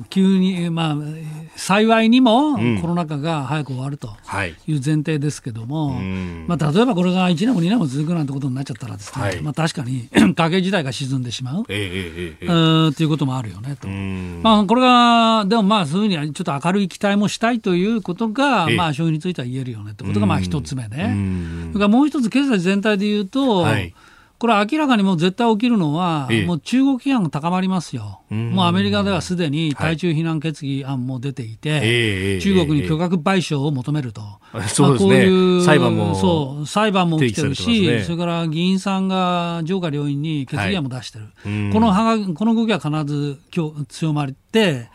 [0.09, 0.95] 急に、まあ、
[1.55, 4.07] 幸いにもコロナ禍が早く終わると
[4.67, 4.73] い。
[4.73, 6.05] う前提ですけども、はい、
[6.47, 21.15] まあ、例えばこれが1年も2年も続くなんてことになっちゃったらですね、はい、まあ、確かに 家計自体が沈んでしまう、えええいうこともあるよねと、まあ、これがでもまあそういうふうにちょっと明るい期待もしたいということが、まあ、消費については言えるよねということがまあ一つ目ね。
[21.71, 23.93] それからもう一つ経済全体で言うと、はい
[24.41, 28.21] これ明らかにもう絶対起きるのは、もう中国批判が高まりますよ。
[28.31, 34.23] もうアメリカではすでに対中非難決議案も出ていて、中国に巨額賠償を求めると。
[34.67, 35.09] そうですね。
[35.09, 36.15] こういう裁判も。
[36.15, 41.25] そう、裁判も起きてるし、それから議員さんが上下両院に決議案も出してる。
[41.71, 41.93] この
[42.33, 43.37] この動きは必ず
[43.89, 44.89] 強まって、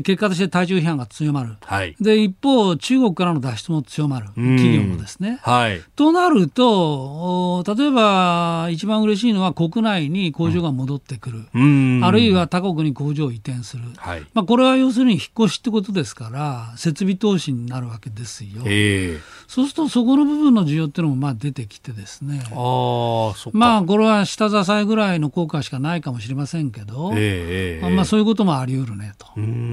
[0.00, 5.38] 結果として対中批判が強まる、はい、で一方、中国からの脱出も強まる、企業もですね。
[5.42, 18.62] はい、となると、例えば一番嬉しいのは国内に工場が戻ってくる、うん、あるいは他国に工場を移転する、はい、まあ、これは要するに引っ越しってことですから、設備投資になるわけですよ。
[18.64, 29.26] えー、そうすると、そこの部分の需要っていうのもまあ出てきてですね、あまあ、これは下支えぐらいの効果しかないかもしれませんけど、えー、まあ、そういうこともあり得るねと。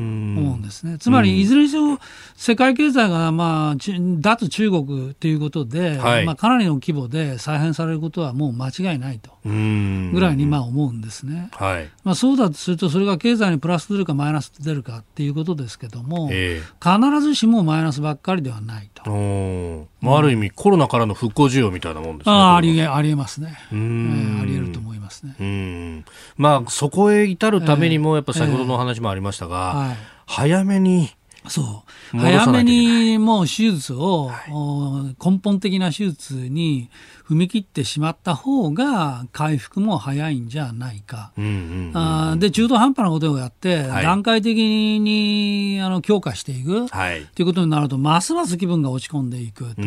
[0.10, 0.98] 思うんですね。
[0.98, 2.00] つまり、いずれにせよ、
[2.36, 3.76] 世界経済が、まあ、
[4.20, 11.50] 脱中国ということで、はい、まあ、かなりの規模で再編されることはもう間違いないとぐらいにまあ思うんですね。
[11.54, 19.10] はい、まあ、そうだとすると、それが経済にプラス出るかマイナス出るかっていうことですけども、えー、必ずしもマイナスばっかりではないと。
[20.02, 22.34] まあ、ある意味、コロナからの復興需要みたいなもんですね。
[22.34, 24.99] あありえありえますね、えー、ありえると思います。
[25.10, 25.36] ますね。
[25.40, 26.06] うん。
[26.38, 31.10] まあ、そこへ至るためにも、やっぱ先ほどの話もありましたが、はい、早めに
[31.48, 31.84] そ
[32.14, 32.18] う。
[32.18, 36.90] 早めにもう手術を、はい、根本的な手術に
[37.30, 41.32] 踏み切ってしまった方が回復も早いんじゃないか、
[41.94, 49.82] あで中途半端なことをやって、はい、段階的にあの強化していく、はい、ということになるとますます気分が落ち込んでいくと。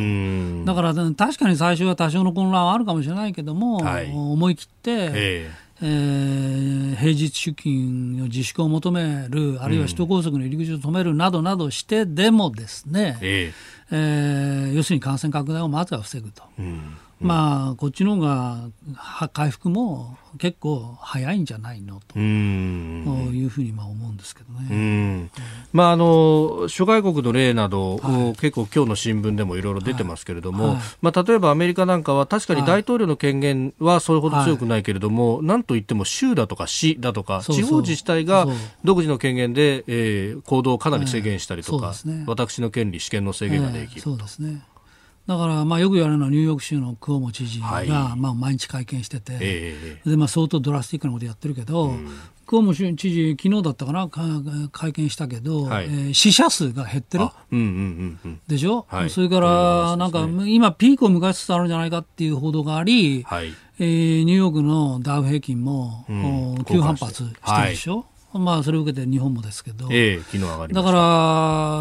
[0.65, 13.53] だから確かに最初は多少の混乱はあるかもしれないけども、はい、思い切って、えーえー、平日出勤の自粛を求める、あるいは首都高速の入り口を止めるなどなどしてでもですね、えー、
[13.91, 16.45] えー、要するに感染拡大をまずは防ぐと。
[16.57, 18.69] うんまあ、こっちの方が
[19.33, 22.19] 回復も結構早いんじゃないのと。
[22.19, 25.31] いうふうにまあ思うんですけどね。
[25.73, 30.75] まあ、あの諸外国の例など、はい、結構今日の新聞でもいろいろ出てますけれども、はい。
[30.77, 38.47] はい、まあ、例えばアメリカなんかは確かに大統領の権限はそれほど強くないけれども、なんといっても州だとか市だとか地方自治体が
[38.85, 44.63] 独自の権限で、えー、行動をかなり制限したりとか、ね、私の権利、試験の制限ができる、そうですね
[45.27, 52.09] だからまあよく言われるのはニューヨーク州のクオモ知事がまあ毎日会見してて、えー、でまあ相当ドラスティックなことやってるけど、うん、
[52.45, 54.09] クオモ知事、昨日だったかな、
[54.73, 68.07] 会見したけど、はい、えー、死者数が減ってる、うんうんうん、でしょ、はい、それからなんか、今、ピークを迎えつつあるんじゃないかっていう報道があり、はい、えー、ニューヨークのダウ平均も、うん、急反発してるでしょ？
[68.35, 70.93] まあ、それを受けて日本もですけど、えー、昨日上がりだか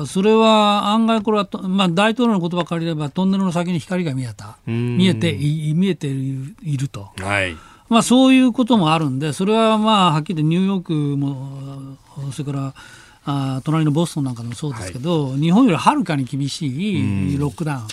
[0.01, 7.55] ら、それは案外、これは、まあ、大統領の言葉借りれば、トンネルの先に光が見えた、見えて見えていると、はい。
[7.89, 11.97] まあ、そういうこともあるんで、それはまあはっきりニューヨークも、
[12.31, 12.73] それから
[13.23, 16.65] あ隣のボストンなんかでもそうですけど、はい、日本よりはるかに厳し
[17.33, 17.85] いロックダ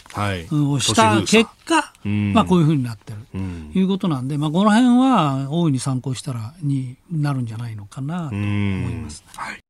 [0.50, 3.18] ウンをした結果、まあ、こういうふうになってる。
[3.32, 3.38] と
[3.74, 9.60] いうことなんで、まあ、この辺は大いに参考したらになるんじゃないのかなと思います、はい。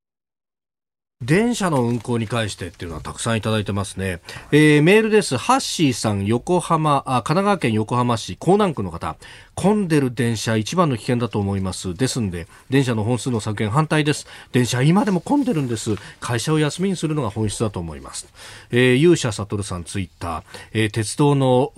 [1.20, 4.20] 電車の運行に関してっていうのはたくさんいただいてますね。
[4.52, 5.36] えー、メールです。
[5.36, 9.16] ハッシーさん、横浜、あ神奈川県横浜市港南区の方。
[9.56, 11.92] 混んでる電車一番の危険だと思います。
[11.92, 14.28] ですんで、電車の本数の削減反対です。
[14.52, 15.96] 電車今でも混んでるんです。
[16.20, 18.28] 会社を休みにするのが本質だと思います。
[18.70, 20.42] えー、勇者悟さんツイッター、
[20.74, 21.72] えー、鉄道の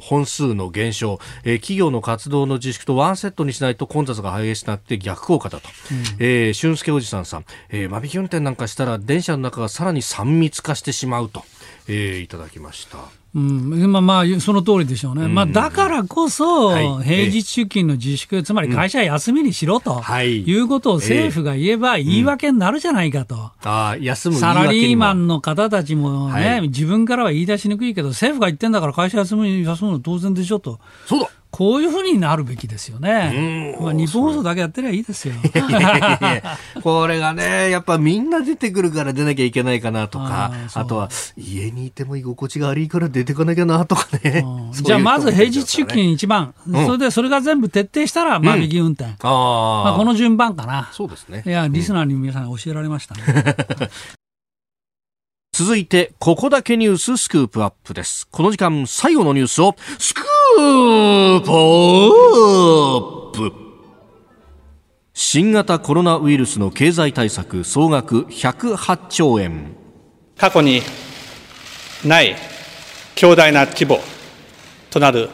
[0.00, 5.68] 本数の減少、えー、企業の活動の自粛とワンセットにしないと混雑が激しくなって逆効果だと。
[5.90, 11.44] うん、えー、俊介おじさんさん、えー、間引き運転なんかしたら電車の中がさらに3密化してしまうと。
[11.88, 12.98] えー、いただきました。
[13.34, 15.24] うん、まあまあ、その通りでしょうね。
[15.24, 23.52] うん、まあ、だからこそ、平日出勤の自粛、つまり会社休みにしろと、いうことを政府が言えば言い訳になるじゃないかと。
[23.62, 30.80] あ休むサラリーマンの方たちもね、はい、自分からは言い出しにくいけど、政府が言ってんだから会社休む休むの当然でしょと。
[31.04, 33.76] そうだこういうふうになるべきですよね。
[33.80, 35.34] まあ、日本放送だけやってりゃいいですよ。
[36.82, 44.44] これがね、やっぱみんな出てくるから出なきゃいけないかなとか、あとは家にいても居心地が悪いから出てかなきゃなとかね。
[44.72, 49.04] じゃあまず平日出勤一番、うん、それでそれが全部徹底したら間引き運転。
[49.04, 50.90] うん、あまあ、この順番かな。
[50.92, 51.42] そうですね。
[51.46, 53.22] いや、リスナーに皆さん教えられましたね。
[55.56, 58.28] 続いて、ここだけニューススクープアップです。
[58.30, 60.24] この時間、最後のニュースを、スクー
[60.56, 61.54] プア
[62.98, 63.52] ップ
[65.12, 69.76] 新型コロナウイルスの経済対策総額108兆円。
[70.38, 70.80] 過去に
[72.04, 72.36] ない
[73.14, 74.00] 強大な規模
[74.90, 75.28] となる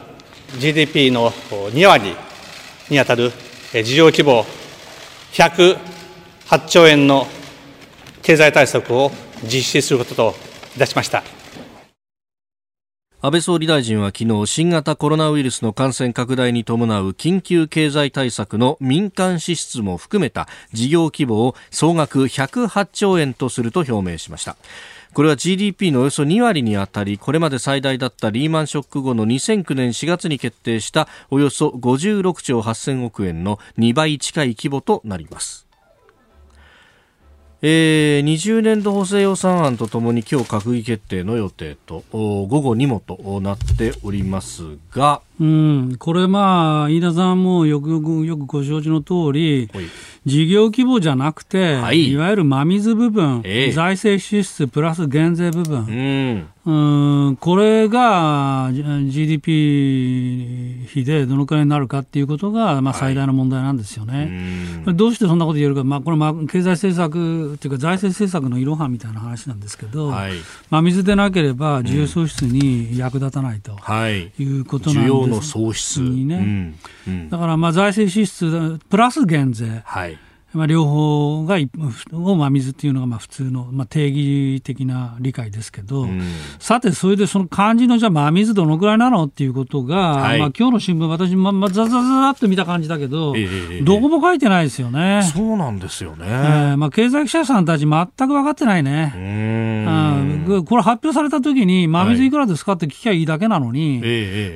[0.59, 2.15] GDP の2割
[2.89, 3.31] にあたる
[3.71, 4.45] 事業規模
[5.31, 7.27] 108兆円の
[8.21, 9.11] 経済対策を
[9.43, 10.35] 実施することと
[10.75, 11.23] いたしました。
[13.25, 24.57] 安倍総理大臣は昨日新型コロナウイルスの感染拡大に伴う緊急経済対策の民間支出も含めた事業規模を総額108兆円とすると表明しました。
[25.13, 35.65] これは GDP のおよそ2割にあたりこれまで最大だったリーマンショック後の2009年4月に決定したおよそ56兆8000億円の2倍近い規模となります。
[37.65, 49.69] えー、20年度補正予算案とともに今日閣議決定の予定と午後にもとなっておりますが、うん、これまあ飯田さんもよくよくよくご承知の通り、
[50.25, 56.47] 事業規模じゃなくて、はい、いわゆる真水部分、えー、財政支出プラス減税部分、うん。
[56.65, 57.35] うん。
[57.35, 64.31] これが GDP 比でどのくらいになるかっていうことが、まあ、最大の問題なんですよね。
[64.85, 70.31] はい、どうしてそんなこと言えるか、まあ、これ、まあ、経済政策というか、財政政策のいろはみたいな話なんですけど、はい、
[70.69, 73.73] まあ、水でなければ、需要創出に役立たないと
[74.39, 74.43] い。
[74.43, 75.99] うことなんで、量の喪失。
[76.01, 76.73] にね、
[77.29, 80.17] だからまあ財政支出プラス減税、はい
[80.53, 81.57] まあ、両方が
[82.13, 86.21] を真水っていうのがまあ普通の、まあ、定義的な理解ですけど、うん、
[86.59, 95.23] さて、それでその漢字のじゃあ真水どのくらいなのっていうことが、はい、まあ今日の新聞、私、ままあ、ざざざっと見た感じだけど、えー、どこも書いてないですよね。
[95.33, 96.25] そうなんですよね。
[96.27, 99.13] えー、まあ、経済記者さんたち、全く分かってないね。
[99.15, 99.83] うん
[100.65, 104.07] これ発表された時に、真水いくらですかって聞きゃいいだけなのに、は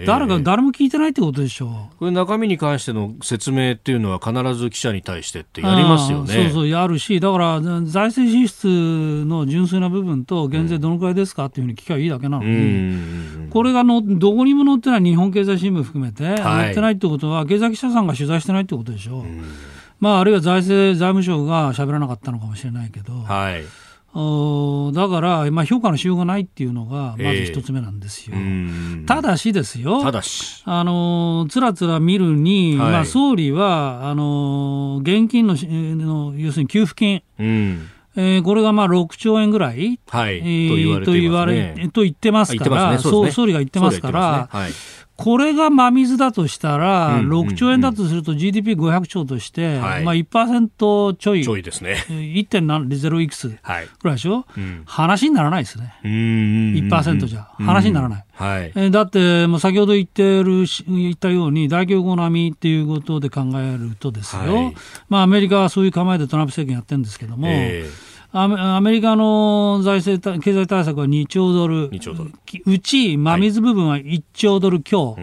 [0.03, 1.97] い、誰か、誰も聞いてないってことでしょう。
[1.97, 6.33] これ中身に関しての説明っていうのは必ず記者に対してってやりますよね。
[6.33, 12.43] そうそう、やるし、だから財政支出の純粋な部分と減税どのくらいですかっていうふうに聞きゃいいだけなの。
[12.43, 19.19] に、これがのどこにも載ってない日本経済新聞含めて、載ってないってことは、経済記者さんが取材してないってことでしょ。
[19.19, 19.23] う
[19.99, 23.63] まあ、あるいは財政、財務省が喋らなかったのかもしれないけど、はい、
[24.93, 28.35] だから、まあ、評価のしようがないっていうのが、まず一つ目なんですよ。
[28.35, 37.89] えー、ただしですよ、ただし、あのつらつら見るに、はい、まあ、総理は、あの現金のの、要するに給付金、うん。
[38.19, 40.37] えー、これがまあ6兆円ぐらい、はい。
[40.37, 42.97] えー、と言われて、ね、と言ってますから、ね。
[42.97, 44.71] ね、総理が言ってますから、はい、
[45.17, 50.03] これが真水だとしたら、6兆円だとすると GDP500 兆として、はい。
[50.03, 53.57] まあ、1%ちょい、ちょいですね、 1.0いくつぐ
[54.03, 58.25] らいでしょ、はいうん、話にならないですね、1%じゃ、話にならない。
[58.33, 64.73] はい、えだって、もう先ほど言ってる言ったように、大規模並みっていうことで考えるとですよ、はい、
[65.09, 72.31] まあ、アメリカはそういう構えでトランプ政権やってるんですけども、えーアメリカの財政経済対策は2兆ドル、兆ドル。
[72.65, 75.15] うち真水部分は1兆ドル強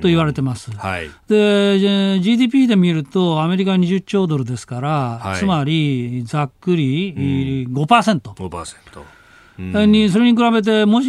[0.00, 0.70] と言われてます。
[0.72, 8.20] はい、で GDP で見ると、アメリカは20兆ドルですから、はい、つまりざっくり5%。
[8.34, 11.08] 5%にそれに比べて、もし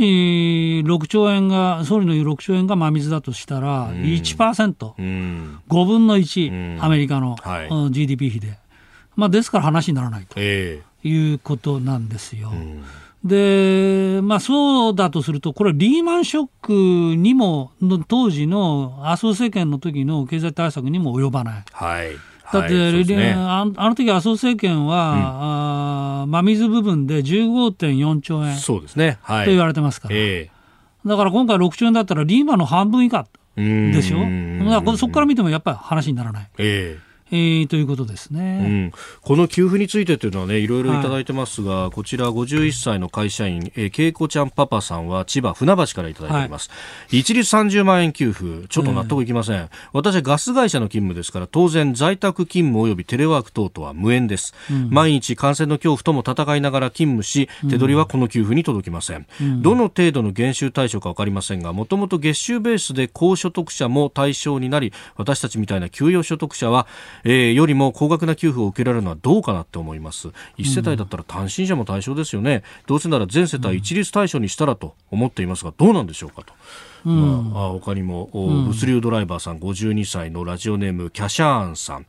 [0.86, 8.58] 6兆円が、総理の言う6兆円が真水だとしたら1%、うん、5分の1、アメリカの、はい、GDP 比で、
[9.16, 10.36] まあ、ですから話にならないと。
[10.38, 12.52] えーいうことなんですよ。
[12.52, 12.84] うん。
[13.24, 17.72] で、まあ、そうだとすると、これ、リーマンショックにも、
[18.08, 21.64] 当時の麻生政権の時の経済対策にも及ばない。
[21.74, 22.12] はい、
[22.52, 33.28] だって、はいね、あの時麻生政権は、うん、真水部分で15.4兆円そうですね、はい、と言われてますから、えー、だから今回6兆円だったら、リーマンの半分以下
[33.58, 34.20] でしょ、
[34.64, 36.50] だからそこから見てもやっぱり話にならない。
[36.58, 46.76] えーえー、ということですね、うん、この給付についてというのはねいろいろいただいてますが、はい、こちら51歳の会社員、えー、恵子ちゃんパパさんは千葉船橋からいただいております、は
[47.12, 48.68] い、一律30万円給付。
[48.68, 59.28] ちょっと納得いきません、えー、私はガス会社の勤務ですから当然在宅勤務及びテレワーク等とは無縁です、うん、毎日感染の恐怖とも戦いながら勤務し手取りはこの給付に届きません、
[59.62, 66.88] どの程度の減収対象か分かりませんがもともと月収ベースで高所得者も対象になり私たちみたいな給与所得者は、
[67.24, 70.30] えー、よりも高額な給付を受けられるのはどうかなって思います。
[70.58, 76.54] 一世帯だったら単身者も対象ですよね、うん、どうせなら全世帯一律対象にしたらと思っていますがどうなんでしょうかと。
[77.06, 82.06] うん、まあ、他にも、物流ドライバーさん52歳のラジオネームキャシャーンさん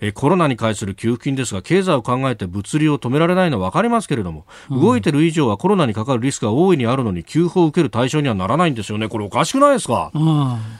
[0.00, 9.08] えコロナに関する給付金ですが経済を考えて物流を止められないのは分かりますけれども、動いてる以上はコロナにかかるリスクが大いにあるのに給付を受ける対象にはならないんですよね。
[9.08, 10.22] これおかしくないですか、うん、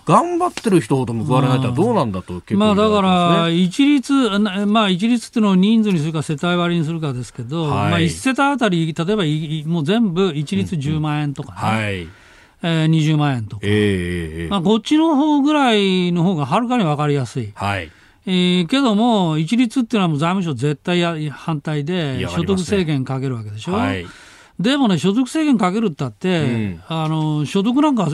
[0.06, 3.02] 頑張ってる人ほど報われないとはどうなんだと結構、まあ、だか
[3.42, 4.12] ら一律、
[4.66, 12.08] まあ、一律っていうのを人数にするか世帯割りにするかですけど、はい、まあ、1世帯あたり例えばもう全部一律10万円とかね、うんうん、はい。
[12.60, 17.52] えー、20万円とか、えーまあ、こっちの方ぐらいの方がはるかに分かりやすい。
[17.54, 17.90] はい
[18.30, 23.72] えー、けども、一律っていうのはもう財務省絶対や反対で、所得制限かけるわけでしょ？
[23.72, 24.04] はい、
[24.60, 28.10] でもね、所得制限かけるったって、うん、あの所得なんか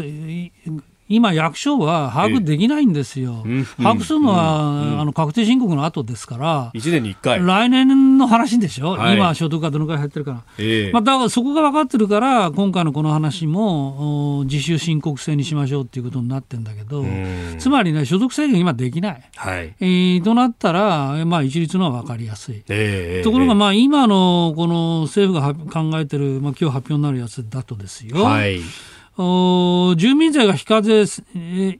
[1.08, 3.44] 今、役所は把握できないんですよ、
[3.76, 7.44] 把握するのは、あの確定申告の後ですから、1年に1回。
[7.44, 17.04] 来年の話でしょ、はい、今、所得がどのくらい減ってるから、えー、まあ、だからそこが分かってるから、今回のこの話も自主申告制にしましょうっていうことになってるんだけど、
[17.58, 19.74] つまりね、所得制限、今できない、はい。
[19.80, 22.62] えー、となったら、まあ、一律のは分かりやすい。
[22.68, 28.24] えー、ところが、まあ、今のこの政府が考えてる、まあ今日発表になるやつだとですよ。
[28.24, 28.60] はい
[29.16, 31.04] 住民税が非課税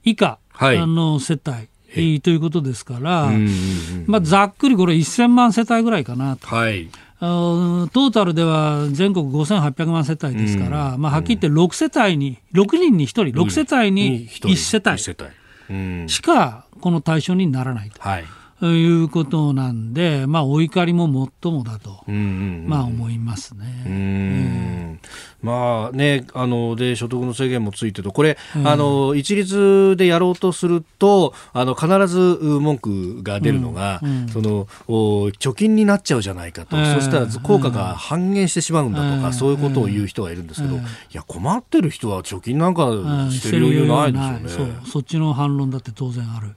[0.03, 3.31] 以下の世帯、ということですから、
[4.05, 6.47] まあ、ざっくりこれ1000万世帯ぐらいかなと。
[6.47, 6.89] はい。
[7.19, 18.01] トータルでは全国5800万世帯ですから、うん、まあ、はっきり言って6世帯に、6人に1人、6世帯に1世帯しかこの対象にならないと。
[18.01, 18.25] はい。
[18.61, 24.99] えいうことなんで、まあ、お怒りももっともだと、まあ、思いますね。
[25.45, 34.21] まあね、あので所得の制限もついてと、これ、うん、あの一律でやろうとすると、あの必ず文句が出るのが、うん。
[34.23, 40.79] うん、そのお貯金になっちゃうじゃないかと、そしたら効果が半減してしまうんだとか、そういうことを言う人がいるんですけど、い
[41.11, 42.89] や、困ってる人は貯金なんか
[43.29, 44.79] してる余裕ないですよね。
[44.87, 46.55] そっちの反論だって当然ある。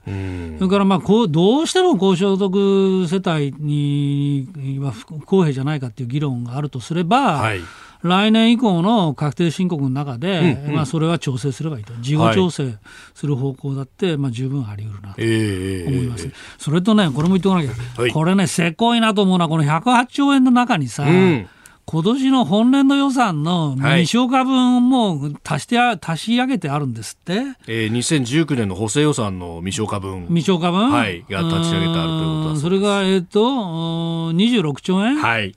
[0.58, 7.60] それから、まあ、こうどうしても高所得世帯には不公平じゃないかっていう議論があるとすれば、はい
[8.02, 12.74] 来年以降の確定申告の中で、うんうん、まあ、それは調整すればいいと、事後調整
[13.14, 21.48] する方向だって、まあ、十分あり得るなと思います、えー、それとね、これも言っておかなきゃ、はい、これね、せこいなと思うのは、この108兆円の中にさ、うん。
[21.90, 27.32] 今年の本年度予算の未消化分も足して足し上げてあるんですって、
[27.66, 35.54] えー、2019年の補正予算の未消化分、未消化分、はい、が立ち上げてあるということそれが、えーと、26兆円、はい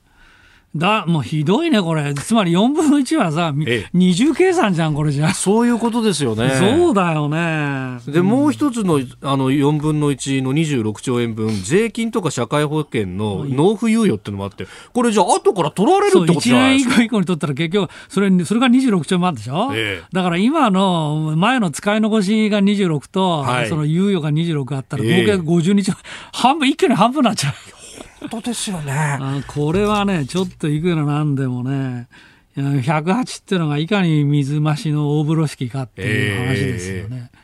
[0.75, 2.13] だ、もうひどいね、これ。
[2.13, 5.33] つまり4分の1はさ、ええ、二重計算じゃん、これじゃ。
[5.33, 6.49] そういうことですよね。
[6.51, 7.99] そうだよね。
[8.07, 16.95] で、もう一つの、あの、4分の1の26兆円分、税金とか社会保険の納付猶予ってのもあって、これじゃあ後から取られるってことじゃないですか。
[16.95, 25.91] 1年以降に取ったら結局、それ、それが26兆円もあるでしょ、ええ、だから今の前の使い残しが26と、はい、その猶予が26あったら、合計50日、
[26.31, 27.80] 半分、一挙に半分になっちゃう。
[28.21, 29.17] 本当ですよね。
[29.47, 32.07] これはね、ちょっといくらなんでもね、
[32.55, 37.29] 108っていうのがいかに水増しの大風呂敷かっていう話ですよね。
[37.33, 37.40] えー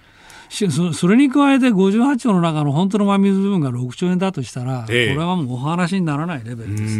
[0.49, 6.99] それに加えて58兆の中の本当の真水部分が6兆円だとしたら、ええ、これはもうお話にならないレベルです。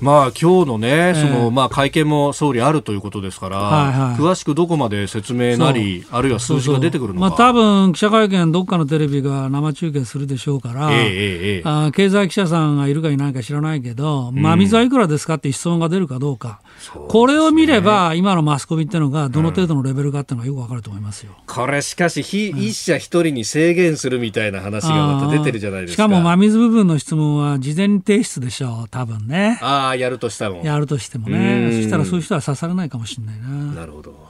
[0.00, 7.28] まあ今日のね、そのまあ会見も総理あるということですから、はいはい、詳しくどこまで説明なり、あるいは数字が出てくるのか。
[7.28, 16.60] まあ多分記者会見どっかのテレビが生中継するでしょうから、え、あ経済記者さんがいるかいないか知らないけど、真水はいくらですかって質問が出るかどうか、
[17.08, 21.32] これを見れば今のマスコミっていうのがどの程度のレベルかっていうのはよくわかると思いますよ。
[21.46, 25.94] これしかし一社一人に制限するみたいな話がまた出てるじゃないですか。
[25.94, 29.58] しかも真水部分の質問は事前提出でしょう、多分ね。
[29.60, 30.62] ああ、やるとしたも。
[30.64, 31.70] やるとしてもね。
[31.72, 33.48] そしたらそういう人は刺されないかもしれないな。
[33.80, 34.28] なるほど。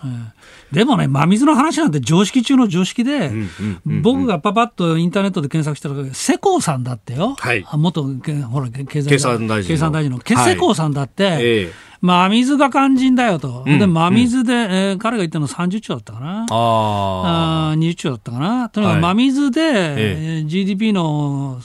[0.73, 3.31] でもね、真水の話なんて常識中の常識で、
[3.85, 7.37] 僕がパパッとインターネットで検索したら、世耕さんだってよ。
[7.39, 7.65] はい。
[7.73, 9.69] 元、ほら、経済産大臣。
[9.69, 10.21] 経産大臣の。
[10.25, 13.63] 世耕さんだって、ええ真水が肝心だよと。
[13.67, 16.47] うん、で、真水で、うん、えー、彼が言ったの30兆だったかな。
[16.51, 18.71] ああ20兆だったかな。
[18.71, 21.61] とにかく真水で、はい、GDP の、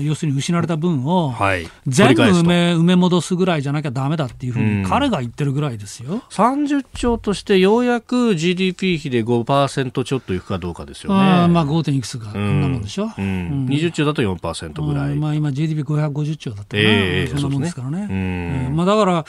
[0.00, 6.22] 要するに失われた分を、はい、全部埋め埋め戻すぐらいじゃなきゃだめだっていうふうに彼が言ってるぐらいですよ。
[6.30, 11.20] 30兆としてようやく GDP 比で5%ちょっといくかどうかですよね。
[11.20, 11.82] あまあ 5.
[11.84, 13.10] 点いくつか、こんなもんでしょ。
[13.16, 15.14] うんうん、20兆だと4%ぐらい。
[15.14, 18.06] まあ今 GDP550 兆だったかな、えー、そんなもんですからね。
[18.06, 19.24] ねえー、まあだから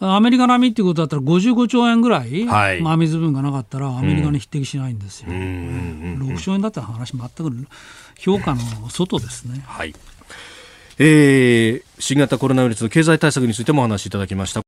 [0.00, 5.30] アメリカ並みっていうことだったら55兆円ぐらい、はい、まあ、水分がなかったらアメリカに匹敵しないんですよ。
[5.30, 7.68] うん、6兆円だったら話全く
[8.18, 9.62] 評価の外ですね。
[9.66, 9.94] はい
[11.00, 14.67] えー、新型コロナウイルスの経済対策についてもお話しいただきました